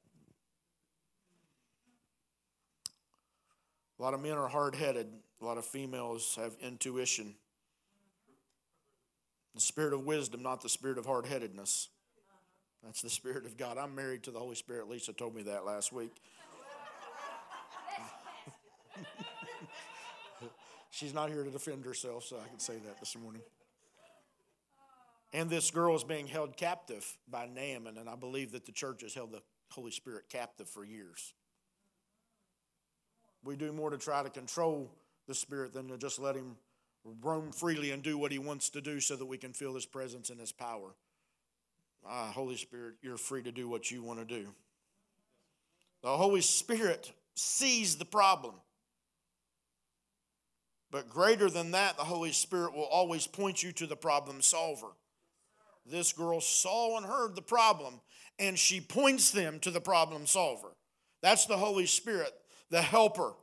A 3.98 4.02
lot 4.02 4.14
of 4.14 4.22
men 4.22 4.32
are 4.32 4.48
hard 4.48 4.74
headed, 4.74 5.06
a 5.40 5.44
lot 5.44 5.58
of 5.58 5.64
females 5.64 6.36
have 6.40 6.56
intuition. 6.60 7.36
The 9.54 9.60
spirit 9.60 9.92
of 9.92 10.06
wisdom, 10.06 10.42
not 10.42 10.62
the 10.62 10.68
spirit 10.68 10.98
of 10.98 11.06
hard 11.06 11.26
headedness. 11.26 11.88
That's 12.82 13.02
the 13.02 13.10
spirit 13.10 13.46
of 13.46 13.56
God. 13.56 13.78
I'm 13.78 13.94
married 13.94 14.24
to 14.24 14.30
the 14.30 14.38
Holy 14.38 14.56
Spirit. 14.56 14.88
Lisa 14.88 15.12
told 15.12 15.34
me 15.34 15.42
that 15.44 15.64
last 15.64 15.92
week. 15.92 16.14
She's 20.90 21.14
not 21.14 21.30
here 21.30 21.44
to 21.44 21.50
defend 21.50 21.84
herself, 21.84 22.24
so 22.24 22.36
I 22.44 22.48
can 22.48 22.58
say 22.58 22.74
that 22.84 22.98
this 22.98 23.16
morning. 23.16 23.42
And 25.32 25.48
this 25.48 25.70
girl 25.70 25.94
is 25.94 26.04
being 26.04 26.26
held 26.26 26.56
captive 26.56 27.06
by 27.28 27.46
Naaman, 27.46 27.96
and 27.98 28.08
I 28.08 28.16
believe 28.16 28.52
that 28.52 28.66
the 28.66 28.72
church 28.72 29.02
has 29.02 29.14
held 29.14 29.32
the 29.32 29.42
Holy 29.70 29.90
Spirit 29.90 30.24
captive 30.28 30.68
for 30.68 30.84
years. 30.84 31.32
We 33.44 33.56
do 33.56 33.72
more 33.72 33.90
to 33.90 33.98
try 33.98 34.22
to 34.22 34.30
control 34.30 34.90
the 35.26 35.34
Spirit 35.34 35.72
than 35.72 35.88
to 35.88 35.96
just 35.96 36.18
let 36.18 36.36
Him 36.36 36.56
roam 37.20 37.52
freely 37.52 37.90
and 37.90 38.02
do 38.02 38.16
what 38.16 38.32
he 38.32 38.38
wants 38.38 38.70
to 38.70 38.80
do 38.80 39.00
so 39.00 39.16
that 39.16 39.26
we 39.26 39.38
can 39.38 39.52
feel 39.52 39.74
his 39.74 39.86
presence 39.86 40.30
and 40.30 40.38
his 40.38 40.52
power. 40.52 40.94
Ah, 42.06 42.30
Holy 42.32 42.56
Spirit, 42.56 42.94
you're 43.02 43.16
free 43.16 43.42
to 43.42 43.52
do 43.52 43.68
what 43.68 43.90
you 43.90 44.02
want 44.02 44.18
to 44.18 44.24
do. 44.24 44.48
The 46.02 46.16
Holy 46.16 46.40
Spirit 46.40 47.12
sees 47.34 47.96
the 47.96 48.04
problem. 48.04 48.54
But 50.90 51.08
greater 51.08 51.48
than 51.48 51.70
that, 51.70 51.96
the 51.96 52.04
Holy 52.04 52.32
Spirit 52.32 52.74
will 52.74 52.84
always 52.84 53.26
point 53.26 53.62
you 53.62 53.72
to 53.72 53.86
the 53.86 53.96
problem 53.96 54.42
solver. 54.42 54.88
This 55.86 56.12
girl 56.12 56.40
saw 56.40 56.96
and 56.96 57.06
heard 57.06 57.34
the 57.34 57.42
problem, 57.42 58.00
and 58.38 58.58
she 58.58 58.80
points 58.80 59.30
them 59.30 59.58
to 59.60 59.70
the 59.70 59.80
problem 59.80 60.26
solver. 60.26 60.68
That's 61.22 61.46
the 61.46 61.56
Holy 61.56 61.86
Spirit, 61.86 62.32
the 62.70 62.82
helper, 62.82 63.34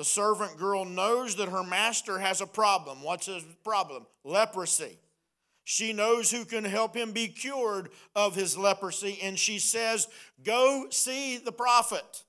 the 0.00 0.04
servant 0.04 0.56
girl 0.56 0.86
knows 0.86 1.34
that 1.34 1.50
her 1.50 1.62
master 1.62 2.18
has 2.18 2.40
a 2.40 2.46
problem. 2.46 3.02
What's 3.02 3.26
his 3.26 3.42
problem? 3.62 4.06
Leprosy. 4.24 4.98
She 5.64 5.92
knows 5.92 6.30
who 6.30 6.46
can 6.46 6.64
help 6.64 6.96
him 6.96 7.12
be 7.12 7.28
cured 7.28 7.90
of 8.16 8.34
his 8.34 8.56
leprosy, 8.56 9.18
and 9.22 9.38
she 9.38 9.58
says, 9.58 10.08
Go 10.42 10.86
see 10.88 11.36
the 11.36 11.52
prophet. 11.52 12.24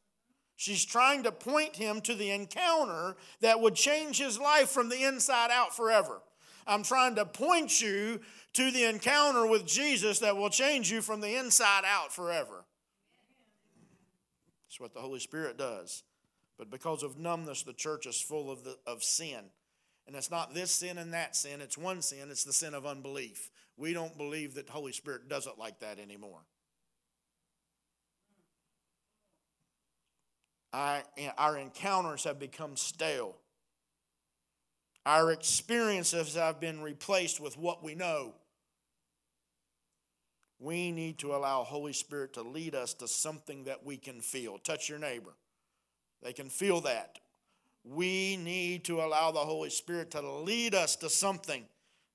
She's 0.58 0.84
trying 0.84 1.24
to 1.24 1.32
point 1.32 1.78
him 1.78 2.02
to 2.02 2.14
the 2.14 2.32
encounter 2.32 3.16
that 3.40 3.62
would 3.62 3.76
change 3.76 4.18
his 4.18 4.38
life 4.38 4.68
from 4.68 4.90
the 4.90 5.06
inside 5.06 5.50
out 5.50 5.74
forever. 5.74 6.22
I'm 6.68 6.84
trying 6.84 7.16
to 7.16 7.26
point 7.26 7.82
you 7.82 8.20
to 8.52 8.72
the 8.72 8.84
encounter 8.84 9.48
with 9.48 9.66
Jesus 9.66 10.20
that 10.20 10.36
will 10.36 10.50
change 10.50 10.92
you 10.92 11.02
from 11.02 11.22
the 11.22 11.40
inside 11.40 11.84
out 11.86 12.12
forever. 12.12 12.66
That's 14.66 14.78
what 14.78 14.94
the 14.94 15.00
Holy 15.00 15.22
Spirit 15.22 15.58
does. 15.58 16.04
But 16.58 16.70
because 16.70 17.04
of 17.04 17.18
numbness, 17.18 17.64
the 17.64 17.74
church 17.74 18.06
is 18.06 18.22
full 18.22 18.52
of, 18.52 18.64
the, 18.64 18.78
of 18.86 19.04
sin. 19.04 19.46
And 20.08 20.16
it's 20.16 20.32
not 20.32 20.54
this 20.54 20.72
sin 20.72 20.98
and 20.98 21.14
that 21.14 21.36
sin, 21.36 21.62
it's 21.62 21.78
one 21.78 22.02
sin, 22.02 22.30
it's 22.30 22.44
the 22.44 22.54
sin 22.54 22.74
of 22.74 22.86
unbelief. 22.86 23.50
We 23.78 23.94
don't 23.94 24.18
believe 24.18 24.56
that 24.56 24.68
the 24.68 24.74
Holy 24.74 24.92
Spirit 24.92 25.30
does 25.30 25.48
it 25.48 25.58
like 25.58 25.80
that 25.80 26.00
anymore. 26.00 26.42
I, 30.74 31.04
our 31.38 31.58
encounters 31.58 32.24
have 32.24 32.40
become 32.40 32.78
stale. 32.78 33.36
Our 35.06 35.32
experiences 35.32 36.36
have 36.36 36.60
been 36.60 36.82
replaced 36.82 37.40
with 37.40 37.58
what 37.58 37.84
we 37.84 37.96
know. 37.96 38.34
We 40.60 40.92
need 40.92 41.18
to 41.20 41.34
allow 41.36 41.64
Holy 41.64 41.94
Spirit 41.94 42.34
to 42.34 42.44
lead 42.44 42.76
us 42.76 42.94
to 42.96 43.08
something 43.08 43.64
that 43.64 43.84
we 43.84 43.98
can 43.98 44.22
feel. 44.22 44.60
Touch 44.60 44.90
your 44.90 45.00
neighbor. 45.00 45.34
They 46.22 46.34
can 46.34 46.50
feel 46.50 46.82
that. 46.82 47.20
We 47.84 48.38
need 48.38 48.84
to 48.86 49.02
allow 49.02 49.32
the 49.32 49.40
Holy 49.40 49.70
Spirit 49.70 50.12
to 50.12 50.22
lead 50.22 50.76
us 50.76 50.96
to 50.98 51.10
something 51.10 51.66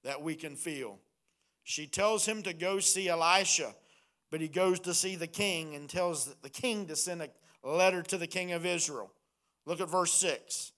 that 0.05 0.23
we 0.23 0.35
can 0.37 0.55
feel. 0.55 0.99
She 1.65 1.87
tells 1.87 2.25
him 2.27 2.43
to 2.45 2.53
go 2.53 2.79
see 2.79 3.09
Elisha, 3.09 3.75
but 4.31 4.41
he 4.41 4.49
goes 4.49 4.79
to 4.81 4.95
see 4.95 5.17
the 5.17 5.27
king 5.27 5.75
and 5.75 5.89
tells 5.89 6.33
the 6.43 6.51
king 6.51 6.87
to 6.87 6.95
send 6.95 7.23
a 7.23 7.31
letter 7.65 8.03
to 8.03 8.17
the 8.17 8.29
king 8.29 8.53
of 8.53 8.65
Israel. 8.65 9.11
Look 9.65 9.81
at 9.81 9.91
verse 9.91 10.13
6. 10.13 10.71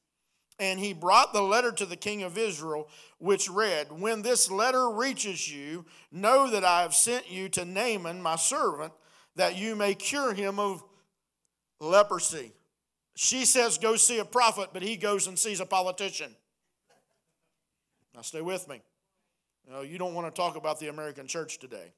And 0.59 0.81
he 0.81 0.93
brought 0.93 1.33
the 1.33 1.43
letter 1.43 1.71
to 1.71 1.87
the 1.87 1.97
king 1.97 2.23
of 2.23 2.37
Israel, 2.37 2.88
which 3.19 3.49
read, 3.49 4.01
When 4.01 4.23
this 4.23 4.51
letter 4.51 4.91
reaches 4.91 5.53
you, 5.53 5.85
know 6.11 6.51
that 6.51 6.64
I 6.64 6.83
have 6.83 6.95
sent 6.95 7.31
you 7.31 7.49
to 7.51 7.64
Naaman, 7.64 8.21
my 8.23 8.37
servant, 8.37 8.93
that 9.37 9.57
you 9.57 9.77
may 9.77 9.95
cure 9.95 10.35
him 10.35 10.59
of 10.59 10.83
leprosy. 11.81 12.53
She 13.20 13.46
says, 13.46 13.78
Go 13.78 13.96
see 13.96 14.20
a 14.20 14.24
prophet, 14.24 14.68
but 14.72 14.81
he 14.81 14.96
goes 14.96 15.26
and 15.26 15.37
sees 15.37 15.59
a 15.59 15.66
politician. 15.66 16.31
Now, 18.14 18.20
stay 18.20 18.42
with 18.42 18.68
me. 18.68 18.81
You, 19.66 19.72
know, 19.72 19.81
you 19.81 19.98
don't 19.98 20.14
want 20.14 20.33
to 20.33 20.40
talk 20.40 20.54
about 20.54 20.78
the 20.78 20.87
American 20.87 21.26
church 21.26 21.59
today. 21.59 21.92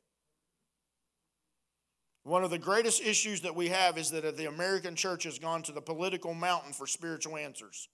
One 2.22 2.42
of 2.42 2.48
the 2.48 2.58
greatest 2.58 3.02
issues 3.02 3.42
that 3.42 3.54
we 3.54 3.68
have 3.68 3.98
is 3.98 4.10
that 4.12 4.38
the 4.38 4.46
American 4.46 4.96
church 4.96 5.24
has 5.24 5.38
gone 5.38 5.62
to 5.64 5.72
the 5.72 5.82
political 5.82 6.32
mountain 6.32 6.72
for 6.72 6.86
spiritual 6.86 7.36
answers. 7.36 7.90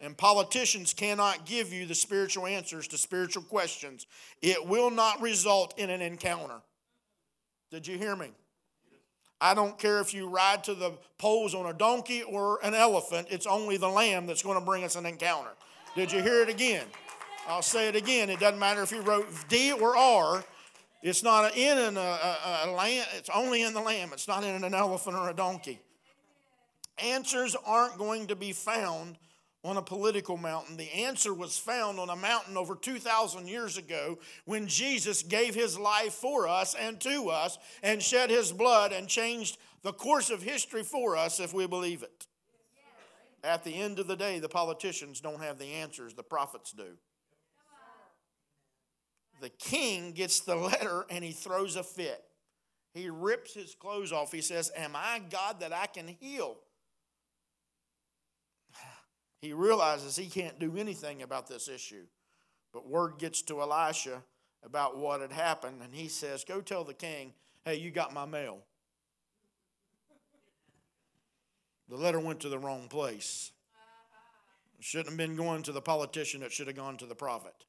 And 0.00 0.16
politicians 0.16 0.94
cannot 0.94 1.44
give 1.44 1.72
you 1.72 1.86
the 1.86 1.96
spiritual 1.96 2.46
answers 2.46 2.86
to 2.86 2.98
spiritual 2.98 3.42
questions. 3.42 4.06
It 4.42 4.64
will 4.64 4.92
not 4.92 5.20
result 5.20 5.76
in 5.76 5.90
an 5.90 6.02
encounter. 6.02 6.60
Did 7.72 7.88
you 7.88 7.98
hear 7.98 8.14
me? 8.14 8.30
I 9.40 9.54
don't 9.54 9.78
care 9.78 10.00
if 10.00 10.12
you 10.12 10.28
ride 10.28 10.64
to 10.64 10.74
the 10.74 10.92
polls 11.18 11.54
on 11.54 11.66
a 11.66 11.72
donkey 11.72 12.22
or 12.22 12.58
an 12.62 12.74
elephant, 12.74 13.28
it's 13.30 13.46
only 13.46 13.76
the 13.76 13.88
lamb 13.88 14.26
that's 14.26 14.42
going 14.42 14.58
to 14.58 14.64
bring 14.64 14.84
us 14.84 14.96
an 14.96 15.06
encounter. 15.06 15.50
Did 15.96 16.12
you 16.12 16.22
hear 16.22 16.42
it 16.42 16.48
again? 16.48 16.86
I'll 17.48 17.62
say 17.62 17.88
it 17.88 17.96
again. 17.96 18.30
It 18.30 18.38
doesn't 18.38 18.58
matter 18.58 18.82
if 18.82 18.92
you 18.92 19.00
wrote 19.00 19.26
D 19.48 19.72
or 19.72 19.96
R. 19.96 20.44
It's 21.02 21.22
not 21.22 21.56
in 21.56 21.78
an, 21.78 21.96
a, 21.96 22.00
a, 22.00 22.60
a 22.66 22.70
lamb. 22.72 23.06
It's 23.16 23.30
only 23.30 23.62
in 23.62 23.72
the 23.72 23.80
lamb. 23.80 24.10
It's 24.12 24.28
not 24.28 24.44
in 24.44 24.62
an 24.62 24.74
elephant 24.74 25.16
or 25.16 25.30
a 25.30 25.34
donkey. 25.34 25.80
Answers 27.02 27.56
aren't 27.64 27.96
going 27.96 28.26
to 28.26 28.36
be 28.36 28.52
found 28.52 29.16
on 29.62 29.76
a 29.76 29.82
political 29.82 30.36
mountain. 30.36 30.76
The 30.76 30.90
answer 30.92 31.34
was 31.34 31.58
found 31.58 31.98
on 31.98 32.08
a 32.08 32.16
mountain 32.16 32.56
over 32.56 32.74
2,000 32.74 33.46
years 33.46 33.76
ago 33.76 34.18
when 34.46 34.66
Jesus 34.66 35.22
gave 35.22 35.54
his 35.54 35.78
life 35.78 36.14
for 36.14 36.48
us 36.48 36.74
and 36.74 36.98
to 37.00 37.28
us 37.28 37.58
and 37.82 38.02
shed 38.02 38.30
his 38.30 38.52
blood 38.52 38.92
and 38.92 39.06
changed 39.06 39.58
the 39.82 39.92
course 39.92 40.30
of 40.30 40.42
history 40.42 40.82
for 40.82 41.16
us 41.16 41.40
if 41.40 41.52
we 41.52 41.66
believe 41.66 42.02
it. 42.02 42.26
At 43.42 43.64
the 43.64 43.74
end 43.74 43.98
of 43.98 44.06
the 44.06 44.16
day, 44.16 44.38
the 44.38 44.48
politicians 44.48 45.20
don't 45.20 45.42
have 45.42 45.58
the 45.58 45.72
answers, 45.74 46.14
the 46.14 46.22
prophets 46.22 46.72
do. 46.72 46.96
The 49.40 49.50
king 49.50 50.12
gets 50.12 50.40
the 50.40 50.56
letter 50.56 51.06
and 51.10 51.24
he 51.24 51.32
throws 51.32 51.76
a 51.76 51.82
fit. 51.82 52.22
He 52.92 53.08
rips 53.08 53.54
his 53.54 53.74
clothes 53.74 54.12
off. 54.12 54.32
He 54.32 54.40
says, 54.40 54.70
Am 54.76 54.92
I 54.94 55.22
God 55.30 55.60
that 55.60 55.72
I 55.72 55.86
can 55.86 56.08
heal? 56.08 56.56
He 59.40 59.52
realizes 59.52 60.16
he 60.16 60.26
can't 60.26 60.58
do 60.58 60.76
anything 60.76 61.22
about 61.22 61.48
this 61.48 61.68
issue. 61.68 62.04
But 62.72 62.88
word 62.88 63.18
gets 63.18 63.42
to 63.42 63.60
Elisha 63.60 64.22
about 64.62 64.98
what 64.98 65.20
had 65.20 65.32
happened, 65.32 65.80
and 65.82 65.94
he 65.94 66.08
says, 66.08 66.44
Go 66.44 66.60
tell 66.60 66.84
the 66.84 66.94
king, 66.94 67.32
hey, 67.64 67.76
you 67.76 67.90
got 67.90 68.12
my 68.12 68.26
mail. 68.26 68.58
The 71.88 71.96
letter 71.96 72.20
went 72.20 72.40
to 72.40 72.48
the 72.48 72.58
wrong 72.58 72.86
place. 72.88 73.50
It 74.78 74.84
shouldn't 74.84 75.08
have 75.10 75.16
been 75.18 75.36
going 75.36 75.62
to 75.64 75.72
the 75.72 75.80
politician, 75.80 76.42
it 76.42 76.52
should 76.52 76.68
have 76.68 76.76
gone 76.76 76.96
to 76.98 77.06
the 77.06 77.14
prophet. 77.14 77.64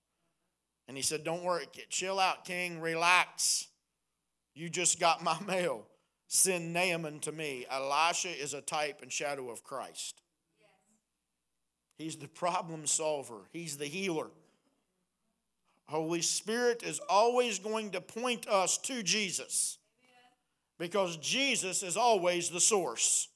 And 0.88 0.97
he 0.97 1.03
said, 1.03 1.23
Don't 1.23 1.43
worry, 1.43 1.65
chill 1.89 2.19
out, 2.19 2.45
king, 2.45 2.81
relax. 2.81 3.67
You 4.53 4.69
just 4.69 4.99
got 4.99 5.23
my 5.23 5.38
mail. 5.47 5.88
Send 6.27 6.71
Naaman 6.71 7.19
to 7.21 7.31
me. 7.31 7.65
Elisha 7.69 8.29
is 8.29 8.53
a 8.53 8.62
type 8.62 9.01
and 9.01 9.12
shadow 9.12 9.49
of 9.49 9.63
Christ. 9.63 10.21
He's 12.01 12.15
the 12.15 12.27
problem 12.27 12.87
solver, 12.87 13.41
he's 13.53 13.77
the 13.77 13.85
healer. 13.85 14.27
Holy 15.85 16.21
Spirit 16.21 16.81
is 16.81 16.99
always 17.07 17.59
going 17.59 17.91
to 17.91 18.01
point 18.01 18.47
us 18.47 18.79
to 18.79 19.03
Jesus 19.03 19.77
because 20.79 21.17
Jesus 21.17 21.83
is 21.83 21.97
always 21.97 22.49
the 22.49 22.59
source. 22.59 23.27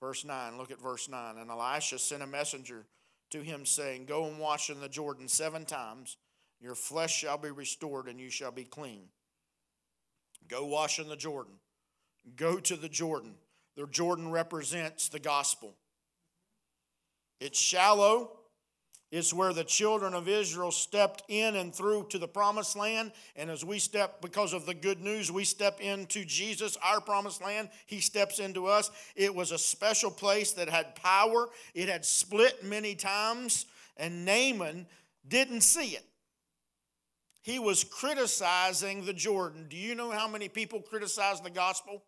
Verse 0.00 0.24
9, 0.24 0.56
look 0.56 0.70
at 0.70 0.80
verse 0.80 1.10
9. 1.10 1.36
And 1.36 1.50
Elisha 1.50 1.98
sent 1.98 2.22
a 2.22 2.26
messenger 2.26 2.86
to 3.30 3.42
him, 3.42 3.66
saying, 3.66 4.06
Go 4.06 4.24
and 4.26 4.38
wash 4.38 4.70
in 4.70 4.80
the 4.80 4.88
Jordan 4.88 5.28
seven 5.28 5.66
times. 5.66 6.16
Your 6.60 6.74
flesh 6.74 7.14
shall 7.14 7.36
be 7.36 7.50
restored, 7.50 8.06
and 8.06 8.18
you 8.18 8.30
shall 8.30 8.52
be 8.52 8.64
clean. 8.64 9.08
Go 10.48 10.64
wash 10.64 10.98
in 10.98 11.08
the 11.08 11.16
Jordan. 11.16 11.54
Go 12.36 12.60
to 12.60 12.76
the 12.76 12.88
Jordan. 12.88 13.34
The 13.76 13.86
Jordan 13.88 14.30
represents 14.30 15.10
the 15.10 15.18
gospel. 15.18 15.74
It's 17.40 17.58
shallow, 17.58 18.36
it's 19.12 19.32
where 19.32 19.52
the 19.52 19.64
children 19.64 20.14
of 20.14 20.28
Israel 20.28 20.72
stepped 20.72 21.22
in 21.28 21.54
and 21.56 21.72
through 21.72 22.06
to 22.10 22.18
the 22.18 22.26
promised 22.26 22.76
land. 22.76 23.12
And 23.36 23.50
as 23.50 23.64
we 23.64 23.78
step, 23.78 24.20
because 24.20 24.52
of 24.52 24.66
the 24.66 24.74
good 24.74 25.00
news, 25.00 25.30
we 25.30 25.44
step 25.44 25.80
into 25.80 26.24
Jesus, 26.24 26.76
our 26.82 27.00
promised 27.00 27.42
land. 27.42 27.68
He 27.86 28.00
steps 28.00 28.40
into 28.40 28.66
us. 28.66 28.90
It 29.14 29.32
was 29.32 29.52
a 29.52 29.58
special 29.58 30.10
place 30.10 30.52
that 30.52 30.68
had 30.68 30.96
power, 30.96 31.48
it 31.72 31.88
had 31.88 32.04
split 32.04 32.64
many 32.64 32.94
times, 32.96 33.66
and 33.96 34.24
Naaman 34.24 34.86
didn't 35.26 35.62
see 35.62 35.90
it. 35.90 36.04
He 37.42 37.60
was 37.60 37.84
criticizing 37.84 39.04
the 39.04 39.12
Jordan. 39.12 39.66
Do 39.68 39.76
you 39.76 39.94
know 39.94 40.10
how 40.10 40.26
many 40.26 40.48
people 40.48 40.82
criticize 40.82 41.40
the 41.40 41.50
gospel? 41.50 42.02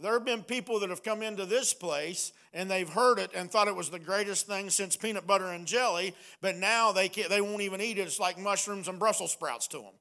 There 0.00 0.12
have 0.12 0.24
been 0.24 0.42
people 0.42 0.80
that 0.80 0.90
have 0.90 1.02
come 1.02 1.22
into 1.22 1.46
this 1.46 1.72
place 1.72 2.32
and 2.52 2.70
they've 2.70 2.88
heard 2.88 3.18
it 3.18 3.30
and 3.34 3.50
thought 3.50 3.68
it 3.68 3.76
was 3.76 3.90
the 3.90 3.98
greatest 3.98 4.46
thing 4.46 4.70
since 4.70 4.96
peanut 4.96 5.26
butter 5.26 5.46
and 5.46 5.66
jelly, 5.66 6.14
but 6.40 6.56
now 6.56 6.92
they, 6.92 7.08
can't, 7.08 7.28
they 7.28 7.40
won't 7.40 7.62
even 7.62 7.80
eat 7.80 7.98
it. 7.98 8.02
It's 8.02 8.20
like 8.20 8.38
mushrooms 8.38 8.88
and 8.88 8.98
Brussels 8.98 9.32
sprouts 9.32 9.66
to 9.68 9.78
them. 9.78 9.94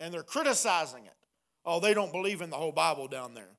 And 0.00 0.12
they're 0.12 0.22
criticizing 0.22 1.06
it. 1.06 1.16
Oh, 1.64 1.80
they 1.80 1.94
don't 1.94 2.12
believe 2.12 2.40
in 2.40 2.50
the 2.50 2.56
whole 2.56 2.72
Bible 2.72 3.08
down 3.08 3.34
there. 3.34 3.50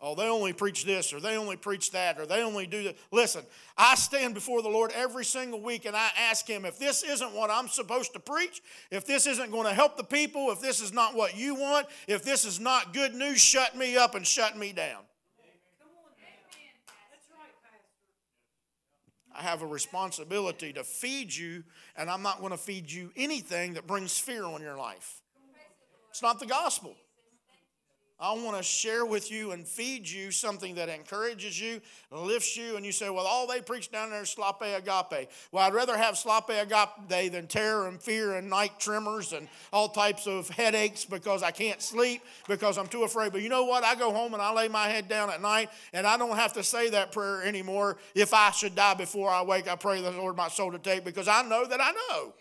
Oh, 0.00 0.14
they 0.14 0.28
only 0.28 0.52
preach 0.52 0.84
this 0.84 1.12
or 1.12 1.18
they 1.18 1.36
only 1.36 1.56
preach 1.56 1.90
that 1.90 2.20
or 2.20 2.26
they 2.26 2.42
only 2.42 2.68
do 2.68 2.84
that. 2.84 2.96
Listen, 3.10 3.42
I 3.76 3.96
stand 3.96 4.32
before 4.32 4.62
the 4.62 4.68
Lord 4.68 4.92
every 4.94 5.24
single 5.24 5.60
week 5.60 5.86
and 5.86 5.96
I 5.96 6.08
ask 6.16 6.46
Him 6.46 6.64
if 6.64 6.78
this 6.78 7.02
isn't 7.02 7.32
what 7.32 7.50
I'm 7.50 7.66
supposed 7.66 8.12
to 8.12 8.20
preach, 8.20 8.62
if 8.92 9.06
this 9.06 9.26
isn't 9.26 9.50
going 9.50 9.66
to 9.66 9.74
help 9.74 9.96
the 9.96 10.04
people, 10.04 10.52
if 10.52 10.60
this 10.60 10.80
is 10.80 10.92
not 10.92 11.16
what 11.16 11.36
you 11.36 11.56
want, 11.56 11.88
if 12.06 12.22
this 12.22 12.44
is 12.44 12.60
not 12.60 12.94
good 12.94 13.12
news, 13.12 13.40
shut 13.40 13.76
me 13.76 13.96
up 13.96 14.14
and 14.14 14.24
shut 14.24 14.56
me 14.56 14.72
down. 14.72 15.02
I 19.34 19.42
have 19.42 19.62
a 19.62 19.66
responsibility 19.66 20.72
to 20.72 20.82
feed 20.82 21.34
you, 21.34 21.62
and 21.96 22.10
I'm 22.10 22.22
not 22.22 22.40
going 22.40 22.50
to 22.50 22.58
feed 22.58 22.90
you 22.90 23.12
anything 23.16 23.74
that 23.74 23.86
brings 23.86 24.18
fear 24.18 24.44
on 24.44 24.60
your 24.60 24.76
life. 24.76 25.22
It's 26.10 26.22
not 26.22 26.40
the 26.40 26.46
gospel. 26.46 26.96
I 28.20 28.32
want 28.32 28.56
to 28.56 28.64
share 28.64 29.06
with 29.06 29.30
you 29.30 29.52
and 29.52 29.66
feed 29.66 30.08
you 30.08 30.32
something 30.32 30.74
that 30.74 30.88
encourages 30.88 31.60
you, 31.60 31.80
lifts 32.10 32.56
you, 32.56 32.76
and 32.76 32.84
you 32.84 32.90
say, 32.90 33.10
Well, 33.10 33.26
all 33.26 33.46
they 33.46 33.60
preach 33.60 33.92
down 33.92 34.10
there 34.10 34.22
is 34.22 34.30
slope 34.30 34.60
agape. 34.60 35.30
Well, 35.52 35.64
I'd 35.64 35.72
rather 35.72 35.96
have 35.96 36.18
slope 36.18 36.50
agape 36.50 37.08
than 37.08 37.46
terror 37.46 37.86
and 37.86 38.02
fear 38.02 38.34
and 38.34 38.50
night 38.50 38.80
tremors 38.80 39.32
and 39.32 39.46
all 39.72 39.88
types 39.88 40.26
of 40.26 40.48
headaches 40.48 41.04
because 41.04 41.44
I 41.44 41.52
can't 41.52 41.80
sleep 41.80 42.22
because 42.48 42.76
I'm 42.76 42.88
too 42.88 43.04
afraid. 43.04 43.30
But 43.30 43.42
you 43.42 43.48
know 43.48 43.64
what? 43.64 43.84
I 43.84 43.94
go 43.94 44.12
home 44.12 44.34
and 44.34 44.42
I 44.42 44.52
lay 44.52 44.66
my 44.66 44.88
head 44.88 45.08
down 45.08 45.30
at 45.30 45.40
night 45.40 45.70
and 45.92 46.04
I 46.04 46.16
don't 46.16 46.36
have 46.36 46.54
to 46.54 46.64
say 46.64 46.90
that 46.90 47.12
prayer 47.12 47.44
anymore. 47.44 47.98
If 48.16 48.34
I 48.34 48.50
should 48.50 48.74
die 48.74 48.94
before 48.94 49.30
I 49.30 49.42
wake, 49.42 49.68
I 49.68 49.76
pray 49.76 50.02
the 50.02 50.10
Lord 50.10 50.36
my 50.36 50.48
soul 50.48 50.72
to 50.72 50.78
take 50.78 51.04
because 51.04 51.28
I 51.28 51.42
know 51.42 51.64
that 51.66 51.80
I 51.80 51.92
know 51.92 52.34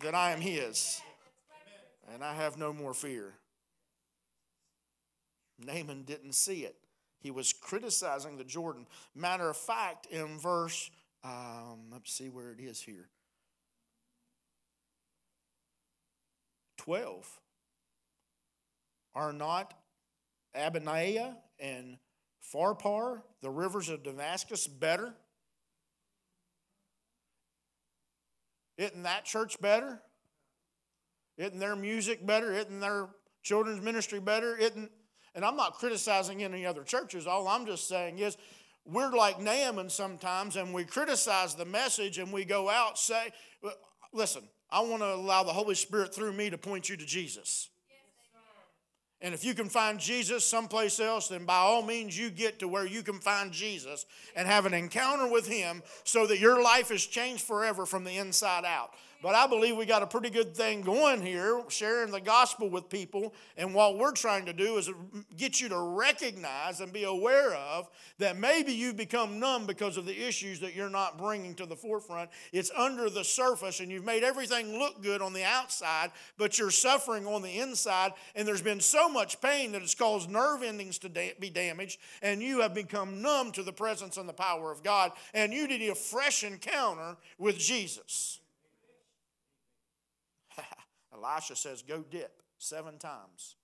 that 0.00 0.16
I 0.16 0.32
am 0.32 0.40
His 0.40 1.00
and 2.12 2.22
I 2.22 2.34
have 2.34 2.58
no 2.58 2.72
more 2.72 2.94
fear. 2.94 3.34
Naaman 5.58 6.02
didn't 6.02 6.34
see 6.34 6.64
it. 6.64 6.76
He 7.20 7.30
was 7.30 7.52
criticizing 7.52 8.36
the 8.36 8.44
Jordan. 8.44 8.86
Matter 9.14 9.48
of 9.48 9.56
fact, 9.56 10.06
in 10.06 10.38
verse, 10.38 10.90
um, 11.24 11.90
let's 11.92 12.12
see 12.12 12.28
where 12.28 12.50
it 12.50 12.60
is 12.60 12.80
here 12.80 13.08
12. 16.78 17.40
Are 19.14 19.32
not 19.32 19.74
Abaniah 20.56 21.36
and 21.60 21.98
Pharpar, 22.52 23.22
the 23.40 23.50
rivers 23.50 23.88
of 23.88 24.02
Damascus, 24.02 24.66
better? 24.66 25.14
Isn't 28.78 29.02
that 29.04 29.24
church 29.24 29.60
better? 29.60 30.00
Isn't 31.36 31.58
their 31.58 31.76
music 31.76 32.26
better? 32.26 32.52
Isn't 32.52 32.80
their 32.80 33.08
children's 33.42 33.80
ministry 33.80 34.20
better? 34.20 34.56
Isn't 34.56 34.90
and 35.34 35.44
I'm 35.44 35.56
not 35.56 35.74
criticizing 35.74 36.42
any 36.42 36.66
other 36.66 36.82
churches. 36.82 37.26
All 37.26 37.48
I'm 37.48 37.64
just 37.64 37.88
saying 37.88 38.18
is 38.18 38.36
we're 38.84 39.10
like 39.10 39.40
Naaman 39.40 39.88
sometimes 39.88 40.56
and 40.56 40.74
we 40.74 40.84
criticize 40.84 41.54
the 41.54 41.64
message 41.64 42.18
and 42.18 42.32
we 42.32 42.44
go 42.44 42.68
out 42.68 42.98
say 42.98 43.30
listen, 44.12 44.42
I 44.70 44.80
want 44.80 45.02
to 45.02 45.14
allow 45.14 45.42
the 45.42 45.52
Holy 45.52 45.74
Spirit 45.74 46.14
through 46.14 46.32
me 46.32 46.50
to 46.50 46.58
point 46.58 46.88
you 46.88 46.96
to 46.96 47.06
Jesus. 47.06 47.70
And 49.22 49.34
if 49.34 49.44
you 49.44 49.54
can 49.54 49.68
find 49.68 50.00
Jesus 50.00 50.44
someplace 50.44 50.98
else, 50.98 51.28
then 51.28 51.44
by 51.44 51.54
all 51.54 51.80
means 51.80 52.18
you 52.18 52.28
get 52.28 52.58
to 52.58 52.66
where 52.66 52.84
you 52.84 53.02
can 53.04 53.20
find 53.20 53.52
Jesus 53.52 54.04
and 54.34 54.48
have 54.48 54.66
an 54.66 54.74
encounter 54.74 55.30
with 55.30 55.46
Him 55.46 55.84
so 56.02 56.26
that 56.26 56.40
your 56.40 56.60
life 56.60 56.90
is 56.90 57.06
changed 57.06 57.44
forever 57.44 57.86
from 57.86 58.02
the 58.02 58.18
inside 58.18 58.64
out. 58.64 58.90
But 59.22 59.36
I 59.36 59.46
believe 59.46 59.76
we 59.76 59.86
got 59.86 60.02
a 60.02 60.06
pretty 60.06 60.30
good 60.30 60.52
thing 60.52 60.82
going 60.82 61.22
here, 61.22 61.62
sharing 61.68 62.10
the 62.10 62.20
gospel 62.20 62.68
with 62.68 62.88
people. 62.88 63.32
And 63.56 63.72
what 63.72 63.96
we're 63.96 64.12
trying 64.12 64.46
to 64.46 64.52
do 64.52 64.78
is 64.78 64.90
get 65.36 65.60
you 65.60 65.68
to 65.68 65.78
recognize 65.78 66.80
and 66.80 66.92
be 66.92 67.04
aware 67.04 67.54
of 67.54 67.88
that 68.18 68.36
maybe 68.36 68.72
you've 68.72 68.96
become 68.96 69.38
numb 69.38 69.64
because 69.64 69.96
of 69.96 70.06
the 70.06 70.26
issues 70.26 70.58
that 70.58 70.74
you're 70.74 70.90
not 70.90 71.18
bringing 71.18 71.54
to 71.54 71.66
the 71.66 71.76
forefront. 71.76 72.30
It's 72.52 72.72
under 72.76 73.08
the 73.08 73.22
surface, 73.22 73.78
and 73.78 73.92
you've 73.92 74.04
made 74.04 74.24
everything 74.24 74.76
look 74.80 75.00
good 75.04 75.22
on 75.22 75.32
the 75.32 75.44
outside, 75.44 76.10
but 76.36 76.58
you're 76.58 76.72
suffering 76.72 77.24
on 77.24 77.42
the 77.42 77.60
inside. 77.60 78.14
And 78.34 78.46
there's 78.46 78.60
been 78.60 78.80
so 78.80 79.08
much 79.08 79.40
pain 79.40 79.70
that 79.72 79.82
it's 79.82 79.94
caused 79.94 80.30
nerve 80.30 80.64
endings 80.64 80.98
to 80.98 81.08
da- 81.08 81.34
be 81.38 81.48
damaged, 81.48 82.00
and 82.22 82.42
you 82.42 82.60
have 82.62 82.74
become 82.74 83.22
numb 83.22 83.52
to 83.52 83.62
the 83.62 83.72
presence 83.72 84.16
and 84.16 84.28
the 84.28 84.32
power 84.32 84.72
of 84.72 84.82
God. 84.82 85.12
And 85.32 85.52
you 85.52 85.68
need 85.68 85.88
a 85.88 85.94
fresh 85.94 86.42
encounter 86.42 87.16
with 87.38 87.56
Jesus. 87.56 88.40
Elisha 91.22 91.56
says, 91.56 91.82
Go 91.82 92.04
dip 92.08 92.42
seven 92.58 92.98
times 92.98 93.56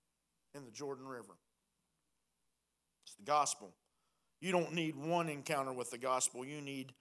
in 0.54 0.64
the 0.64 0.70
Jordan 0.70 1.06
River. 1.06 1.36
It's 3.04 3.14
the 3.14 3.24
gospel. 3.24 3.72
You 4.40 4.52
don't 4.52 4.72
need 4.72 4.94
one 4.96 5.28
encounter 5.28 5.72
with 5.72 5.90
the 5.90 5.98
gospel, 5.98 6.44
you 6.44 6.60
need 6.60 6.92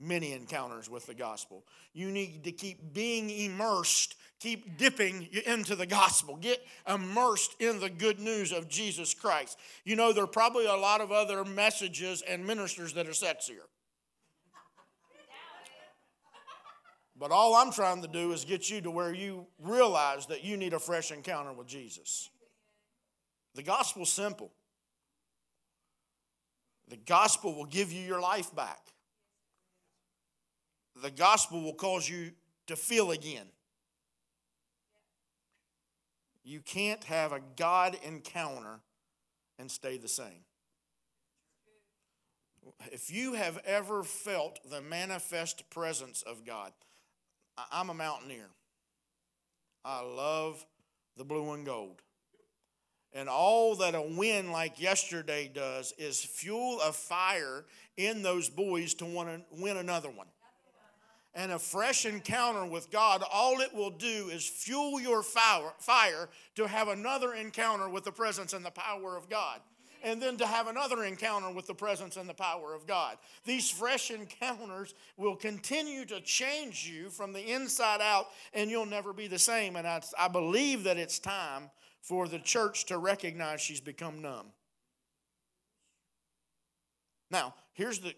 many 0.00 0.32
encounters 0.32 0.88
with 0.88 1.06
the 1.06 1.14
gospel. 1.14 1.64
You 1.92 2.10
need 2.10 2.44
to 2.44 2.52
keep 2.52 2.92
being 2.92 3.30
immersed, 3.30 4.14
keep 4.38 4.76
dipping 4.76 5.28
into 5.44 5.74
the 5.74 5.86
gospel, 5.86 6.36
get 6.36 6.64
immersed 6.88 7.56
in 7.58 7.80
the 7.80 7.90
good 7.90 8.20
news 8.20 8.52
of 8.52 8.68
Jesus 8.68 9.12
Christ. 9.12 9.58
You 9.84 9.96
know, 9.96 10.12
there 10.12 10.24
are 10.24 10.28
probably 10.28 10.66
a 10.66 10.76
lot 10.76 11.00
of 11.00 11.10
other 11.10 11.44
messages 11.44 12.22
and 12.22 12.46
ministers 12.46 12.92
that 12.94 13.08
are 13.08 13.10
sexier. 13.10 13.66
But 17.18 17.32
all 17.32 17.56
I'm 17.56 17.72
trying 17.72 18.02
to 18.02 18.08
do 18.08 18.32
is 18.32 18.44
get 18.44 18.70
you 18.70 18.80
to 18.82 18.90
where 18.90 19.12
you 19.12 19.46
realize 19.58 20.26
that 20.26 20.44
you 20.44 20.56
need 20.56 20.72
a 20.72 20.78
fresh 20.78 21.10
encounter 21.10 21.52
with 21.52 21.66
Jesus. 21.66 22.30
The 23.54 23.62
gospel's 23.62 24.12
simple. 24.12 24.52
The 26.88 26.96
gospel 26.96 27.54
will 27.54 27.66
give 27.66 27.92
you 27.92 28.02
your 28.02 28.20
life 28.20 28.54
back. 28.54 28.78
The 31.02 31.10
gospel 31.10 31.62
will 31.62 31.74
cause 31.74 32.08
you 32.08 32.30
to 32.68 32.76
feel 32.76 33.10
again. 33.10 33.46
You 36.44 36.60
can't 36.60 37.02
have 37.04 37.32
a 37.32 37.40
God 37.56 37.98
encounter 38.04 38.80
and 39.58 39.70
stay 39.70 39.98
the 39.98 40.08
same. 40.08 40.44
If 42.92 43.10
you 43.10 43.34
have 43.34 43.58
ever 43.66 44.02
felt 44.02 44.60
the 44.70 44.80
manifest 44.80 45.68
presence 45.68 46.22
of 46.22 46.44
God, 46.44 46.72
I'm 47.72 47.90
a 47.90 47.94
mountaineer. 47.94 48.48
I 49.84 50.02
love 50.02 50.64
the 51.16 51.24
blue 51.24 51.52
and 51.52 51.64
gold. 51.64 52.02
And 53.12 53.28
all 53.28 53.74
that 53.76 53.94
a 53.94 54.02
wind 54.02 54.52
like 54.52 54.80
yesterday 54.80 55.50
does 55.52 55.94
is 55.98 56.22
fuel 56.22 56.80
a 56.80 56.92
fire 56.92 57.64
in 57.96 58.22
those 58.22 58.48
boys 58.48 58.94
to 58.94 59.06
want 59.06 59.28
to 59.28 59.42
win 59.62 59.76
another 59.76 60.10
one. 60.10 60.26
And 61.34 61.52
a 61.52 61.58
fresh 61.58 62.04
encounter 62.04 62.66
with 62.66 62.90
God, 62.90 63.22
all 63.32 63.60
it 63.60 63.72
will 63.74 63.90
do 63.90 64.28
is 64.28 64.46
fuel 64.46 65.00
your 65.00 65.22
fire 65.22 66.28
to 66.56 66.66
have 66.66 66.88
another 66.88 67.32
encounter 67.32 67.88
with 67.88 68.04
the 68.04 68.12
presence 68.12 68.52
and 68.52 68.64
the 68.64 68.70
power 68.70 69.16
of 69.16 69.28
God 69.28 69.60
and 70.02 70.20
then 70.20 70.36
to 70.36 70.46
have 70.46 70.68
another 70.68 71.04
encounter 71.04 71.50
with 71.50 71.66
the 71.66 71.74
presence 71.74 72.16
and 72.16 72.28
the 72.28 72.34
power 72.34 72.74
of 72.74 72.86
God. 72.86 73.16
These 73.44 73.70
fresh 73.70 74.10
encounters 74.10 74.94
will 75.16 75.36
continue 75.36 76.04
to 76.06 76.20
change 76.20 76.86
you 76.86 77.10
from 77.10 77.32
the 77.32 77.52
inside 77.52 78.00
out, 78.00 78.26
and 78.52 78.70
you'll 78.70 78.86
never 78.86 79.12
be 79.12 79.26
the 79.26 79.38
same. 79.38 79.76
And 79.76 79.86
I, 79.86 80.00
I 80.18 80.28
believe 80.28 80.84
that 80.84 80.96
it's 80.96 81.18
time 81.18 81.70
for 82.00 82.28
the 82.28 82.38
church 82.38 82.86
to 82.86 82.98
recognize 82.98 83.60
she's 83.60 83.80
become 83.80 84.22
numb. 84.22 84.46
Now, 87.30 87.54
here's 87.74 87.98
the 87.98 88.14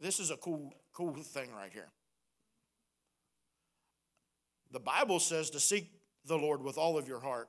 this 0.00 0.20
is 0.20 0.30
a 0.30 0.36
cool, 0.36 0.74
cool 0.92 1.14
thing 1.14 1.48
right 1.52 1.72
here. 1.72 1.88
The 4.72 4.80
Bible 4.80 5.20
says 5.20 5.50
to 5.50 5.60
seek 5.60 5.90
the 6.26 6.36
Lord 6.36 6.62
with 6.62 6.76
all 6.76 6.98
of 6.98 7.08
your 7.08 7.20
heart 7.20 7.48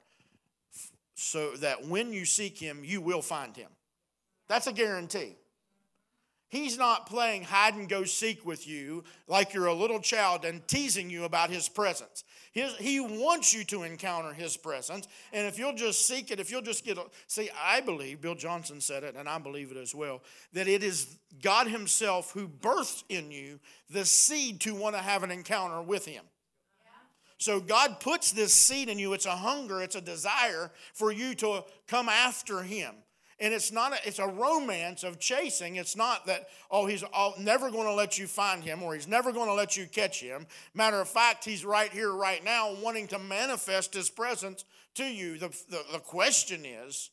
so 1.18 1.52
that 1.58 1.86
when 1.86 2.14
you 2.14 2.26
seek 2.26 2.60
him, 2.60 2.84
you 2.84 3.02
will 3.02 3.24
find 3.24 3.58
him. 3.58 3.70
That's 4.48 4.68
a 4.68 4.72
guarantee. 4.72 5.36
He's 6.50 6.78
not 6.78 7.08
playing 7.08 7.44
hide 7.44 7.74
and 7.74 7.90
go 7.90 8.06
seek 8.06 8.46
with 8.46 8.68
you 8.68 9.04
like 9.28 9.54
you're 9.54 9.66
a 9.66 9.74
little 9.74 10.00
child 10.00 10.46
and 10.46 10.66
teasing 10.66 11.10
you 11.10 11.26
about 11.26 11.50
his 11.50 11.68
presence. 11.68 12.24
His, 12.54 12.74
he 12.78 13.02
wants 13.02 13.54
you 13.54 13.66
to 13.66 13.84
encounter 13.84 14.32
his 14.32 14.56
presence. 14.56 15.08
And 15.34 15.46
if 15.46 15.60
you'll 15.60 15.76
just 15.76 16.06
seek 16.06 16.32
it, 16.32 16.40
if 16.40 16.50
you'll 16.50 16.62
just 16.62 16.86
get, 16.86 16.98
a, 16.98 17.04
see, 17.26 17.50
I 17.62 17.82
believe, 17.82 18.22
Bill 18.22 18.36
Johnson 18.36 18.80
said 18.80 19.04
it, 19.04 19.16
and 19.16 19.28
I 19.28 19.40
believe 19.40 19.72
it 19.72 19.78
as 19.78 19.94
well, 19.94 20.22
that 20.54 20.70
it 20.70 20.84
is 20.84 21.18
God 21.42 21.68
himself 21.68 22.32
who 22.32 22.48
births 22.48 23.04
in 23.10 23.30
you 23.32 23.60
the 23.90 24.06
seed 24.06 24.62
to 24.62 24.74
want 24.74 24.96
to 24.96 25.02
have 25.02 25.24
an 25.24 25.32
encounter 25.32 25.82
with 25.82 26.06
him. 26.06 26.24
So 27.38 27.60
God 27.60 28.00
puts 28.00 28.32
this 28.32 28.54
seed 28.54 28.89
in 28.89 28.97
you. 28.97 29.13
It's 29.13 29.26
a 29.26 29.36
hunger, 29.36 29.82
it's 29.82 29.95
a 29.95 30.02
desire 30.02 30.71
for 30.93 31.12
you 31.12 31.36
to 31.36 31.63
come 31.88 32.10
after 32.10 32.63
Him. 32.63 32.95
And 33.39 33.54
it's 33.54 33.71
not 33.71 33.93
a, 33.93 34.08
it's 34.08 34.17
a 34.17 34.28
romance 34.28 35.04
of 35.04 35.19
chasing. 35.19 35.76
It's 35.76 35.95
not 35.95 36.26
that, 36.26 36.47
oh, 36.71 36.88
he's 36.88 37.04
all, 37.04 37.36
never 37.38 37.69
going 37.69 37.86
to 37.86 37.93
let 37.93 38.17
you 38.17 38.26
find 38.26 38.63
him 38.63 38.82
or 38.82 38.95
he's 38.95 39.08
never 39.08 39.32
going 39.32 39.47
to 39.47 39.54
let 39.54 39.78
you 39.78 39.86
catch 39.86 40.19
him. 40.19 40.47
Matter 40.73 41.00
of 41.00 41.08
fact, 41.08 41.45
he's 41.45 41.63
right 41.63 41.91
here, 41.91 42.12
right 42.12 42.43
now, 42.43 42.73
wanting 42.82 43.08
to 43.10 43.19
manifest 43.19 43.93
his 43.93 44.10
presence 44.10 44.65
to 44.95 45.04
you. 45.04 45.38
The, 45.38 45.50
the, 45.69 45.84
the 45.91 46.00
question 46.00 46.65
is, 46.65 47.12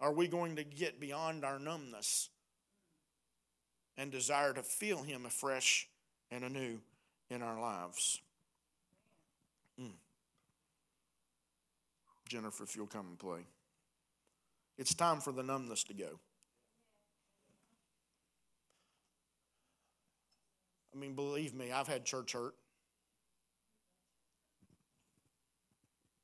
are 0.00 0.12
we 0.12 0.28
going 0.28 0.54
to 0.54 0.64
get 0.64 1.00
beyond 1.00 1.44
our 1.44 1.58
numbness 1.58 2.30
and 3.96 4.12
desire 4.12 4.52
to 4.52 4.62
feel 4.62 5.02
him 5.02 5.26
afresh 5.26 5.88
and 6.30 6.44
anew 6.44 6.78
in 7.28 7.42
our 7.42 7.60
lives? 7.60 8.20
Jennifer, 12.30 12.62
if 12.62 12.76
you'll 12.76 12.86
come 12.86 13.06
and 13.08 13.18
play. 13.18 13.40
It's 14.78 14.94
time 14.94 15.20
for 15.20 15.32
the 15.32 15.42
numbness 15.42 15.82
to 15.84 15.94
go. 15.94 16.20
I 20.94 20.98
mean, 20.98 21.14
believe 21.14 21.54
me, 21.54 21.72
I've 21.72 21.88
had 21.88 22.04
church 22.04 22.32
hurt. 22.32 22.54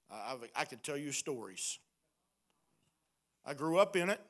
I've, 0.09 0.39
i 0.55 0.65
could 0.65 0.85
tell 0.85 0.97
you 0.97 1.11
stories. 1.11 1.81
I 3.45 3.55
grew 3.55 3.79
up 3.79 3.97
in 3.97 4.09
it 4.09 4.21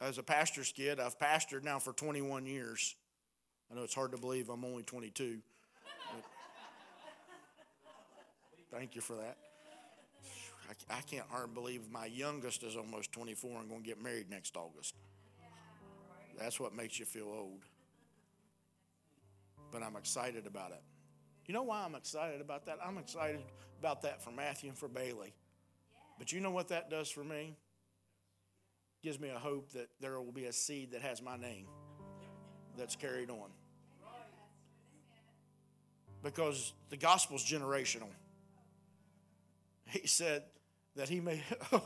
as 0.00 0.18
a 0.18 0.22
pastor's 0.22 0.70
kid. 0.70 1.00
I've 1.00 1.18
pastored 1.18 1.64
now 1.64 1.80
for 1.80 1.92
21 1.92 2.46
years. 2.46 2.94
I 3.70 3.74
know 3.74 3.82
it's 3.82 3.94
hard 3.94 4.12
to 4.12 4.18
believe 4.18 4.48
I'm 4.48 4.64
only 4.64 4.84
22. 4.84 5.38
Thank 8.70 8.94
you 8.94 9.00
for 9.00 9.16
that. 9.16 9.36
I, 10.68 10.98
I 10.98 11.00
can't 11.02 11.26
hardly 11.30 11.54
believe 11.54 11.90
my 11.90 12.06
youngest 12.06 12.62
is 12.62 12.76
almost 12.76 13.12
24 13.12 13.60
and 13.60 13.68
going 13.68 13.82
to 13.82 13.86
get 13.86 14.02
married 14.02 14.30
next 14.30 14.56
August. 14.56 14.94
That's 16.38 16.58
what 16.58 16.74
makes 16.74 16.98
you 16.98 17.04
feel 17.04 17.26
old. 17.26 17.62
But 19.70 19.82
I'm 19.82 19.96
excited 19.96 20.46
about 20.46 20.70
it. 20.72 20.82
You 21.46 21.54
know 21.54 21.62
why 21.62 21.84
I'm 21.84 21.94
excited 21.94 22.40
about 22.40 22.66
that? 22.66 22.78
I'm 22.84 22.98
excited 22.98 23.40
about 23.78 24.02
that 24.02 24.22
for 24.22 24.30
Matthew 24.30 24.70
and 24.70 24.78
for 24.78 24.88
Bailey. 24.88 25.34
But 26.18 26.32
you 26.32 26.40
know 26.40 26.50
what 26.50 26.68
that 26.68 26.90
does 26.90 27.10
for 27.10 27.24
me? 27.24 27.56
Gives 29.02 29.20
me 29.20 29.28
a 29.28 29.38
hope 29.38 29.72
that 29.72 29.88
there 30.00 30.20
will 30.20 30.32
be 30.32 30.46
a 30.46 30.52
seed 30.52 30.92
that 30.92 31.02
has 31.02 31.20
my 31.20 31.36
name 31.36 31.66
that's 32.78 32.96
carried 32.96 33.30
on. 33.30 33.50
Because 36.22 36.72
the 36.88 36.96
gospel's 36.96 37.44
generational. 37.44 38.08
He 39.86 40.06
said 40.06 40.44
that 40.96 41.08
he 41.08 41.20
may 41.20 41.42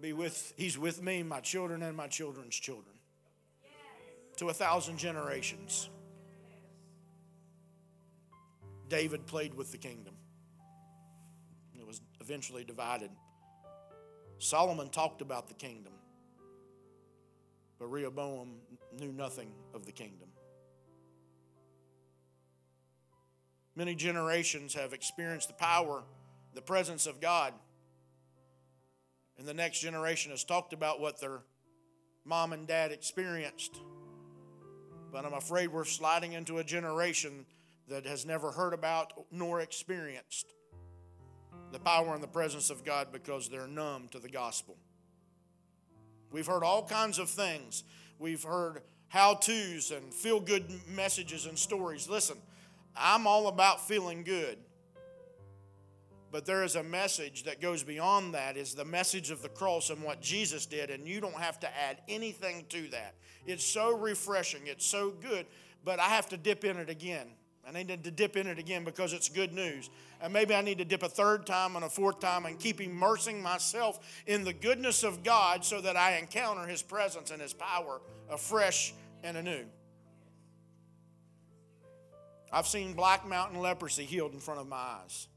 be 0.00 0.12
with, 0.12 0.52
he's 0.56 0.78
with 0.78 1.02
me, 1.02 1.22
my 1.22 1.40
children, 1.40 1.82
and 1.82 1.96
my 1.96 2.06
children's 2.06 2.56
children 2.56 2.96
to 4.36 4.48
a 4.48 4.54
thousand 4.54 4.98
generations. 4.98 5.88
David 8.88 9.26
played 9.26 9.54
with 9.54 9.72
the 9.72 9.78
kingdom. 9.78 10.14
It 11.78 11.86
was 11.86 12.00
eventually 12.20 12.64
divided. 12.64 13.10
Solomon 14.38 14.88
talked 14.88 15.22
about 15.22 15.48
the 15.48 15.54
kingdom, 15.54 15.92
but 17.78 17.86
Rehoboam 17.86 18.56
knew 18.98 19.12
nothing 19.12 19.52
of 19.72 19.86
the 19.86 19.92
kingdom. 19.92 20.28
Many 23.74 23.94
generations 23.94 24.74
have 24.74 24.92
experienced 24.92 25.48
the 25.48 25.54
power, 25.54 26.02
the 26.54 26.62
presence 26.62 27.06
of 27.06 27.20
God. 27.20 27.52
And 29.38 29.46
the 29.46 29.54
next 29.54 29.80
generation 29.80 30.30
has 30.30 30.44
talked 30.44 30.72
about 30.72 31.00
what 31.00 31.20
their 31.20 31.40
mom 32.24 32.52
and 32.52 32.66
dad 32.66 32.92
experienced. 32.92 33.80
But 35.10 35.24
I'm 35.24 35.34
afraid 35.34 35.68
we're 35.68 35.84
sliding 35.84 36.32
into 36.32 36.58
a 36.58 36.64
generation 36.64 37.46
that 37.88 38.06
has 38.06 38.24
never 38.24 38.50
heard 38.50 38.72
about 38.72 39.12
nor 39.30 39.60
experienced 39.60 40.52
the 41.72 41.78
power 41.78 42.14
and 42.14 42.22
the 42.22 42.28
presence 42.28 42.70
of 42.70 42.84
God 42.84 43.08
because 43.12 43.48
they're 43.48 43.66
numb 43.66 44.08
to 44.12 44.18
the 44.18 44.28
gospel. 44.28 44.76
We've 46.30 46.46
heard 46.46 46.62
all 46.62 46.86
kinds 46.86 47.18
of 47.18 47.28
things. 47.28 47.84
We've 48.18 48.42
heard 48.42 48.82
how 49.08 49.34
to's 49.34 49.90
and 49.90 50.12
feel 50.14 50.40
good 50.40 50.64
messages 50.88 51.46
and 51.46 51.58
stories. 51.58 52.08
Listen, 52.08 52.36
I'm 52.96 53.26
all 53.26 53.48
about 53.48 53.86
feeling 53.86 54.22
good. 54.22 54.58
But 56.32 56.46
there 56.46 56.64
is 56.64 56.76
a 56.76 56.82
message 56.82 57.44
that 57.44 57.60
goes 57.60 57.84
beyond 57.84 58.34
that 58.34 58.56
is 58.56 58.74
the 58.74 58.86
message 58.86 59.30
of 59.30 59.42
the 59.42 59.50
cross 59.50 59.90
and 59.90 60.02
what 60.02 60.22
Jesus 60.22 60.64
did 60.64 60.88
and 60.88 61.06
you 61.06 61.20
don't 61.20 61.36
have 61.36 61.60
to 61.60 61.68
add 61.78 61.98
anything 62.08 62.64
to 62.70 62.88
that. 62.88 63.14
It's 63.46 63.62
so 63.62 63.94
refreshing, 63.94 64.62
it's 64.64 64.86
so 64.86 65.10
good, 65.10 65.44
but 65.84 66.00
I 66.00 66.08
have 66.08 66.30
to 66.30 66.38
dip 66.38 66.64
in 66.64 66.78
it 66.78 66.88
again. 66.88 67.28
I 67.68 67.70
need 67.70 67.88
to 68.02 68.10
dip 68.10 68.36
in 68.36 68.46
it 68.46 68.58
again 68.58 68.82
because 68.82 69.12
it's 69.12 69.28
good 69.28 69.52
news. 69.52 69.90
And 70.20 70.32
maybe 70.32 70.54
I 70.54 70.62
need 70.62 70.78
to 70.78 70.84
dip 70.84 71.02
a 71.02 71.08
third 71.08 71.46
time 71.46 71.76
and 71.76 71.84
a 71.84 71.88
fourth 71.88 72.18
time 72.18 72.46
and 72.46 72.58
keep 72.58 72.80
immersing 72.80 73.40
myself 73.40 74.00
in 74.26 74.42
the 74.42 74.52
goodness 74.52 75.04
of 75.04 75.22
God 75.22 75.64
so 75.64 75.80
that 75.80 75.96
I 75.96 76.16
encounter 76.16 76.66
His 76.66 76.82
presence 76.82 77.30
and 77.30 77.40
His 77.40 77.52
power 77.52 78.00
afresh 78.28 78.94
and 79.22 79.36
anew. 79.36 79.64
I've 82.50 82.66
seen 82.66 82.94
black 82.94 83.28
mountain 83.28 83.60
leprosy 83.60 84.04
healed 84.04 84.32
in 84.32 84.40
front 84.40 84.60
of 84.60 84.66
my 84.66 84.76
eyes. 84.76 85.28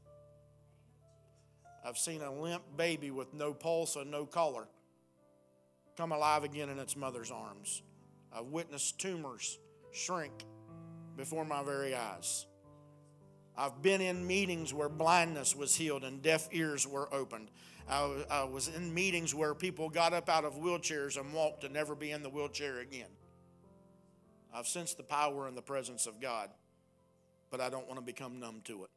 I've 1.86 1.98
seen 1.98 2.22
a 2.22 2.32
limp 2.32 2.62
baby 2.76 3.10
with 3.10 3.32
no 3.32 3.52
pulse 3.52 3.96
and 3.96 4.10
no 4.10 4.26
color 4.26 4.66
come 5.96 6.12
alive 6.12 6.44
again 6.44 6.68
in 6.68 6.78
its 6.78 6.96
mother's 6.96 7.30
arms. 7.30 7.82
I've 8.32 8.46
witnessed 8.46 8.98
tumors 8.98 9.58
shrink 9.92 10.32
before 11.16 11.44
my 11.44 11.62
very 11.62 11.94
eyes. 11.94 12.46
I've 13.56 13.80
been 13.80 14.00
in 14.00 14.26
meetings 14.26 14.74
where 14.74 14.88
blindness 14.88 15.56
was 15.56 15.74
healed 15.74 16.04
and 16.04 16.20
deaf 16.20 16.48
ears 16.52 16.86
were 16.86 17.08
opened. 17.14 17.50
I, 17.88 18.24
I 18.30 18.44
was 18.44 18.68
in 18.68 18.92
meetings 18.92 19.34
where 19.34 19.54
people 19.54 19.88
got 19.88 20.12
up 20.12 20.28
out 20.28 20.44
of 20.44 20.54
wheelchairs 20.54 21.18
and 21.18 21.32
walked 21.32 21.62
to 21.62 21.68
never 21.68 21.94
be 21.94 22.10
in 22.10 22.22
the 22.22 22.28
wheelchair 22.28 22.80
again. 22.80 23.08
I've 24.52 24.66
sensed 24.66 24.96
the 24.96 25.04
power 25.04 25.46
and 25.46 25.56
the 25.56 25.62
presence 25.62 26.06
of 26.06 26.20
God 26.20 26.50
but 27.50 27.60
I 27.60 27.70
don't 27.70 27.86
want 27.86 27.98
to 27.98 28.04
become 28.04 28.40
numb 28.40 28.60
to 28.64 28.84
it. 28.84 28.90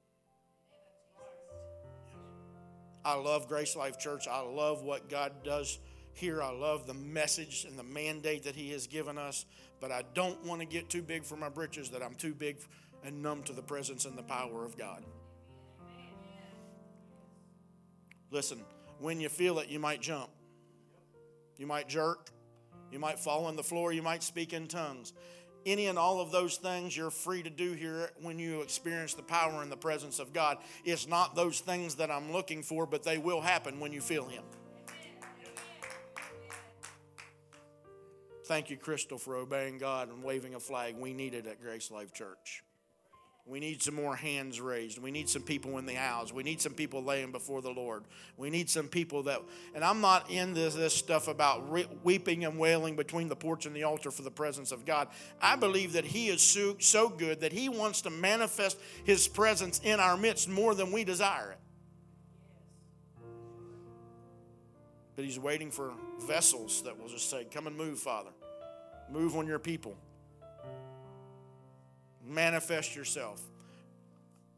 I 3.04 3.16
love 3.16 3.48
Grace 3.48 3.76
Life 3.76 3.98
Church. 3.98 4.28
I 4.28 4.42
love 4.42 4.84
what 4.84 5.10
God 5.10 5.44
does 5.44 5.80
here. 6.14 6.42
I 6.42 6.52
love 6.52 6.86
the 6.86 6.94
message 6.94 7.66
and 7.68 7.78
the 7.80 7.84
mandate 7.84 8.44
that 8.44 8.56
He 8.56 8.72
has 8.72 8.88
given 8.88 9.18
us. 9.18 9.46
But 9.80 9.92
I 9.92 10.04
don't 10.14 10.44
want 10.46 10.62
to 10.62 10.68
get 10.68 10.90
too 10.90 11.02
big 11.02 11.24
for 11.24 11.38
my 11.38 11.50
britches 11.50 11.90
that 11.92 12.04
I'm 12.04 12.16
too 12.16 12.34
big 12.34 12.58
and 13.04 13.22
numb 13.24 13.44
to 13.44 13.54
the 13.54 13.62
presence 13.62 14.06
and 14.06 14.18
the 14.18 14.24
power 14.24 14.66
of 14.66 14.78
God. 14.78 15.04
Listen, 18.32 18.64
when 19.00 19.20
you 19.20 19.30
feel 19.30 19.60
it, 19.60 19.70
you 19.70 19.80
might 19.80 20.02
jump. 20.02 20.30
You 21.58 21.66
might 21.66 21.88
jerk. 21.88 22.30
You 22.92 23.00
might 23.00 23.20
fall 23.20 23.46
on 23.46 23.56
the 23.56 23.64
floor. 23.64 23.94
You 23.94 24.02
might 24.02 24.24
speak 24.24 24.54
in 24.54 24.68
tongues. 24.68 25.14
Any 25.66 25.88
and 25.88 26.00
all 26.00 26.22
of 26.22 26.32
those 26.32 26.58
things 26.58 26.96
you're 26.96 27.12
free 27.12 27.44
to 27.44 27.50
do 27.50 27.74
here 27.74 28.12
when 28.22 28.40
you 28.40 28.62
experience 28.62 29.14
the 29.14 29.24
power 29.24 29.62
and 29.62 29.72
the 29.72 29.78
presence 29.78 30.20
of 30.20 30.34
God. 30.34 30.58
It's 30.86 31.08
not 31.08 31.36
those 31.36 31.60
things 31.60 31.96
that 31.96 32.10
I'm 32.10 32.32
looking 32.32 32.64
for, 32.64 32.86
but 32.86 33.04
they 33.04 33.18
will 33.18 33.42
happen 33.42 33.80
when 33.80 33.92
you 33.92 34.02
feel 34.02 34.26
Him. 34.26 34.44
Thank 38.46 38.72
you, 38.72 38.78
Crystal, 38.78 39.20
for 39.20 39.36
obeying 39.36 39.78
God 39.78 40.10
and 40.10 40.24
waving 40.24 40.56
a 40.56 40.60
flag. 40.60 40.96
We 40.98 41.14
need 41.14 41.36
it 41.36 41.46
at 41.46 41.62
Grace 41.62 41.92
Life 41.92 42.14
Church. 42.14 42.64
We 43.50 43.60
need 43.60 43.82
some 43.82 43.96
more 43.96 44.16
hands 44.16 44.62
raised. 44.62 45.02
We 45.02 45.10
need 45.10 45.28
some 45.28 45.42
people 45.42 45.80
in 45.80 45.88
the 45.88 45.96
house. 45.96 46.32
We 46.32 46.44
need 46.44 46.62
some 46.62 46.74
people 46.74 47.04
laying 47.04 47.32
before 47.32 47.64
the 47.64 47.72
Lord. 47.72 48.04
We 48.38 48.52
need 48.52 48.70
some 48.70 48.88
people 48.88 49.24
that, 49.24 49.42
and 49.74 49.84
I'm 49.84 50.02
not 50.02 50.30
in 50.30 50.54
this, 50.54 50.76
this 50.76 50.94
stuff 50.94 51.28
about 51.28 51.72
re- 51.72 51.88
weeping 52.04 52.46
and 52.46 52.60
wailing 52.60 52.96
between 52.96 53.28
the 53.28 53.36
porch 53.36 53.66
and 53.66 53.76
the 53.76 53.86
altar 53.86 54.12
for 54.12 54.22
the 54.22 54.30
presence 54.30 54.72
of 54.72 54.86
God. 54.86 55.08
I 55.42 55.56
believe 55.56 55.94
that 55.94 56.06
He 56.06 56.28
is 56.28 56.44
so, 56.44 56.76
so 56.78 57.10
good 57.10 57.42
that 57.42 57.52
He 57.52 57.70
wants 57.70 58.02
to 58.04 58.12
manifest 58.12 58.78
His 59.04 59.28
presence 59.28 59.82
in 59.84 60.00
our 60.00 60.16
midst 60.16 60.48
more 60.48 60.76
than 60.76 60.92
we 60.92 61.04
desire 61.04 61.54
it. 61.54 61.60
But 65.16 65.26
He's 65.26 65.40
waiting 65.40 65.72
for 65.72 65.94
vessels 66.28 66.84
that 66.84 67.02
will 67.02 67.10
just 67.10 67.32
say, 67.32 67.48
Come 67.52 67.66
and 67.66 67.76
move, 67.76 67.98
Father. 67.98 68.30
Move 69.12 69.36
on 69.36 69.48
your 69.48 69.58
people 69.58 69.98
manifest 72.30 72.96
yourself. 72.96 73.42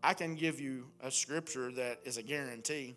I 0.04 0.14
can 0.14 0.36
give 0.36 0.60
you 0.60 0.88
a 1.02 1.12
scripture 1.12 1.72
that 1.74 2.00
is 2.04 2.18
a 2.18 2.24
guarantee. 2.24 2.96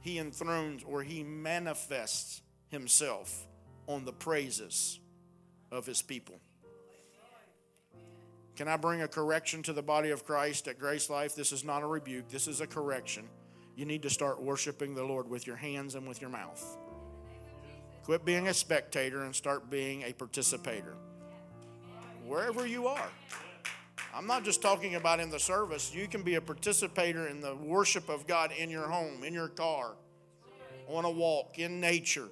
He 0.00 0.18
enthrones 0.18 0.82
or 0.84 1.02
he 1.02 1.22
manifests 1.22 2.42
himself 2.68 3.46
on 3.86 4.04
the 4.04 4.12
praises 4.12 4.98
of 5.70 5.86
his 5.86 6.02
people. 6.02 6.40
Can 8.56 8.68
I 8.68 8.76
bring 8.76 9.02
a 9.02 9.08
correction 9.08 9.62
to 9.64 9.72
the 9.72 9.82
body 9.82 10.10
of 10.10 10.24
Christ 10.26 10.68
at 10.68 10.78
Grace 10.78 11.08
Life? 11.08 11.34
This 11.34 11.52
is 11.52 11.64
not 11.64 11.82
a 11.82 11.86
rebuke, 11.86 12.28
this 12.28 12.48
is 12.48 12.60
a 12.60 12.66
correction. 12.66 13.28
You 13.76 13.86
need 13.86 14.02
to 14.02 14.10
start 14.10 14.42
worshiping 14.42 14.94
the 14.94 15.04
Lord 15.04 15.28
with 15.28 15.46
your 15.46 15.56
hands 15.56 15.94
and 15.94 16.06
with 16.06 16.20
your 16.20 16.28
mouth. 16.28 16.76
Quit 18.04 18.24
being 18.24 18.48
a 18.48 18.54
spectator 18.54 19.22
and 19.22 19.34
start 19.34 19.70
being 19.70 20.02
a 20.02 20.12
participator 20.12 20.96
wherever 22.26 22.66
you 22.66 22.86
are. 22.86 23.08
I'm 24.14 24.26
not 24.26 24.44
just 24.44 24.60
talking 24.60 24.96
about 24.96 25.20
in 25.20 25.30
the 25.30 25.40
service. 25.40 25.94
You 25.94 26.06
can 26.06 26.22
be 26.22 26.34
a 26.34 26.40
participator 26.40 27.28
in 27.28 27.40
the 27.40 27.54
worship 27.54 28.08
of 28.08 28.26
God 28.26 28.52
in 28.56 28.68
your 28.68 28.88
home, 28.88 29.24
in 29.24 29.32
your 29.32 29.48
car, 29.48 29.92
on 30.88 31.04
a 31.04 31.10
walk, 31.10 31.58
in 31.58 31.80
nature. 31.80 32.28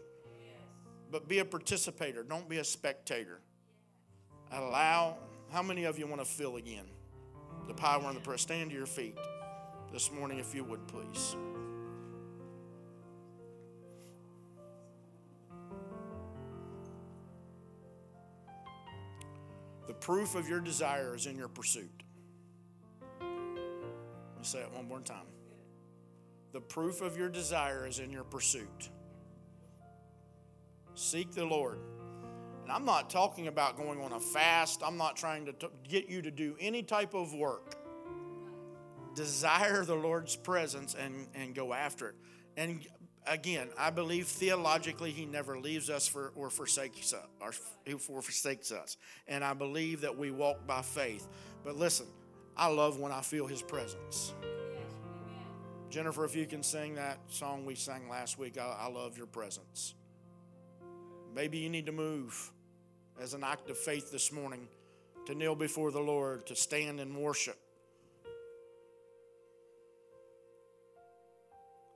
But 1.10 1.26
be 1.26 1.38
a 1.38 1.44
participator, 1.44 2.22
don't 2.22 2.48
be 2.48 2.58
a 2.58 2.64
spectator. 2.64 3.40
Allow, 4.52 5.16
how 5.50 5.62
many 5.62 5.84
of 5.84 5.98
you 5.98 6.06
want 6.06 6.20
to 6.20 6.26
feel 6.26 6.56
again 6.56 6.84
the 7.66 7.74
power 7.74 8.04
and 8.06 8.16
the 8.16 8.20
prayer? 8.20 8.38
Stand 8.38 8.70
to 8.70 8.76
your 8.76 8.86
feet 8.86 9.16
this 9.92 10.12
morning, 10.12 10.38
if 10.38 10.54
you 10.54 10.64
would, 10.64 10.86
please. 10.86 11.34
The 19.90 19.94
proof 19.94 20.36
of 20.36 20.48
your 20.48 20.60
desire 20.60 21.16
is 21.16 21.26
in 21.26 21.36
your 21.36 21.48
pursuit. 21.48 22.04
Let 23.20 23.28
me 23.28 24.44
say 24.44 24.60
it 24.60 24.70
one 24.72 24.86
more 24.86 25.00
time. 25.00 25.26
The 26.52 26.60
proof 26.60 27.00
of 27.00 27.18
your 27.18 27.28
desire 27.28 27.88
is 27.88 27.98
in 27.98 28.12
your 28.12 28.22
pursuit. 28.22 28.88
Seek 30.94 31.32
the 31.32 31.44
Lord. 31.44 31.80
And 32.62 32.70
I'm 32.70 32.84
not 32.84 33.10
talking 33.10 33.48
about 33.48 33.76
going 33.76 34.00
on 34.00 34.12
a 34.12 34.20
fast, 34.20 34.80
I'm 34.86 34.96
not 34.96 35.16
trying 35.16 35.46
to 35.46 35.52
t- 35.54 35.66
get 35.88 36.08
you 36.08 36.22
to 36.22 36.30
do 36.30 36.54
any 36.60 36.84
type 36.84 37.14
of 37.14 37.34
work. 37.34 37.74
Desire 39.16 39.84
the 39.84 39.96
Lord's 39.96 40.36
presence 40.36 40.94
and, 40.94 41.26
and 41.34 41.52
go 41.52 41.72
after 41.72 42.10
it. 42.10 42.14
And 42.56 42.86
again, 43.30 43.68
I 43.78 43.90
believe 43.90 44.26
theologically 44.26 45.12
he 45.12 45.24
never 45.24 45.58
leaves 45.58 45.88
us 45.88 46.06
for, 46.06 46.32
or 46.34 46.50
forsakes 46.50 47.14
us, 47.14 47.24
or, 47.40 47.52
or 47.86 48.22
forsakes 48.22 48.72
us. 48.72 48.96
And 49.28 49.42
I 49.44 49.54
believe 49.54 50.02
that 50.02 50.18
we 50.18 50.30
walk 50.30 50.66
by 50.66 50.82
faith. 50.82 51.26
But 51.64 51.76
listen, 51.76 52.06
I 52.56 52.66
love 52.66 52.98
when 52.98 53.12
I 53.12 53.22
feel 53.22 53.46
his 53.46 53.62
presence. 53.62 54.34
Jennifer, 55.88 56.24
if 56.24 56.36
you 56.36 56.46
can 56.46 56.62
sing 56.62 56.96
that 56.96 57.18
song 57.28 57.64
we 57.64 57.74
sang 57.74 58.08
last 58.08 58.38
week, 58.38 58.58
I, 58.58 58.76
I 58.80 58.88
love 58.88 59.16
your 59.16 59.26
presence. 59.26 59.94
Maybe 61.34 61.58
you 61.58 61.70
need 61.70 61.86
to 61.86 61.92
move 61.92 62.52
as 63.20 63.34
an 63.34 63.44
act 63.44 63.70
of 63.70 63.78
faith 63.78 64.10
this 64.10 64.32
morning 64.32 64.66
to 65.26 65.34
kneel 65.34 65.54
before 65.54 65.92
the 65.92 66.00
Lord, 66.00 66.46
to 66.46 66.56
stand 66.56 66.98
and 66.98 67.16
worship. 67.16 67.58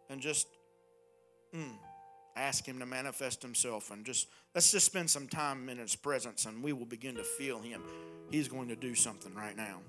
And 0.09 0.21
just 0.21 0.47
Mm. 1.55 1.77
Ask 2.37 2.67
Him 2.67 2.81
to 2.81 2.87
manifest 2.87 3.43
Himself 3.43 3.91
and 3.91 4.05
just 4.05 4.29
let's 4.55 4.73
just 4.73 4.87
spend 4.87 5.09
some 5.09 5.29
time 5.29 5.69
in 5.69 5.79
His 5.79 5.95
presence 5.95 6.47
and 6.47 6.63
we 6.63 6.73
will 6.73 6.87
begin 6.87 7.15
to 7.17 7.25
feel 7.25 7.61
Him. 7.61 7.83
He's 8.31 8.49
going 8.49 8.69
to 8.69 8.77
do 8.77 8.95
something 8.95 9.35
right 9.35 9.57
now. 9.57 9.81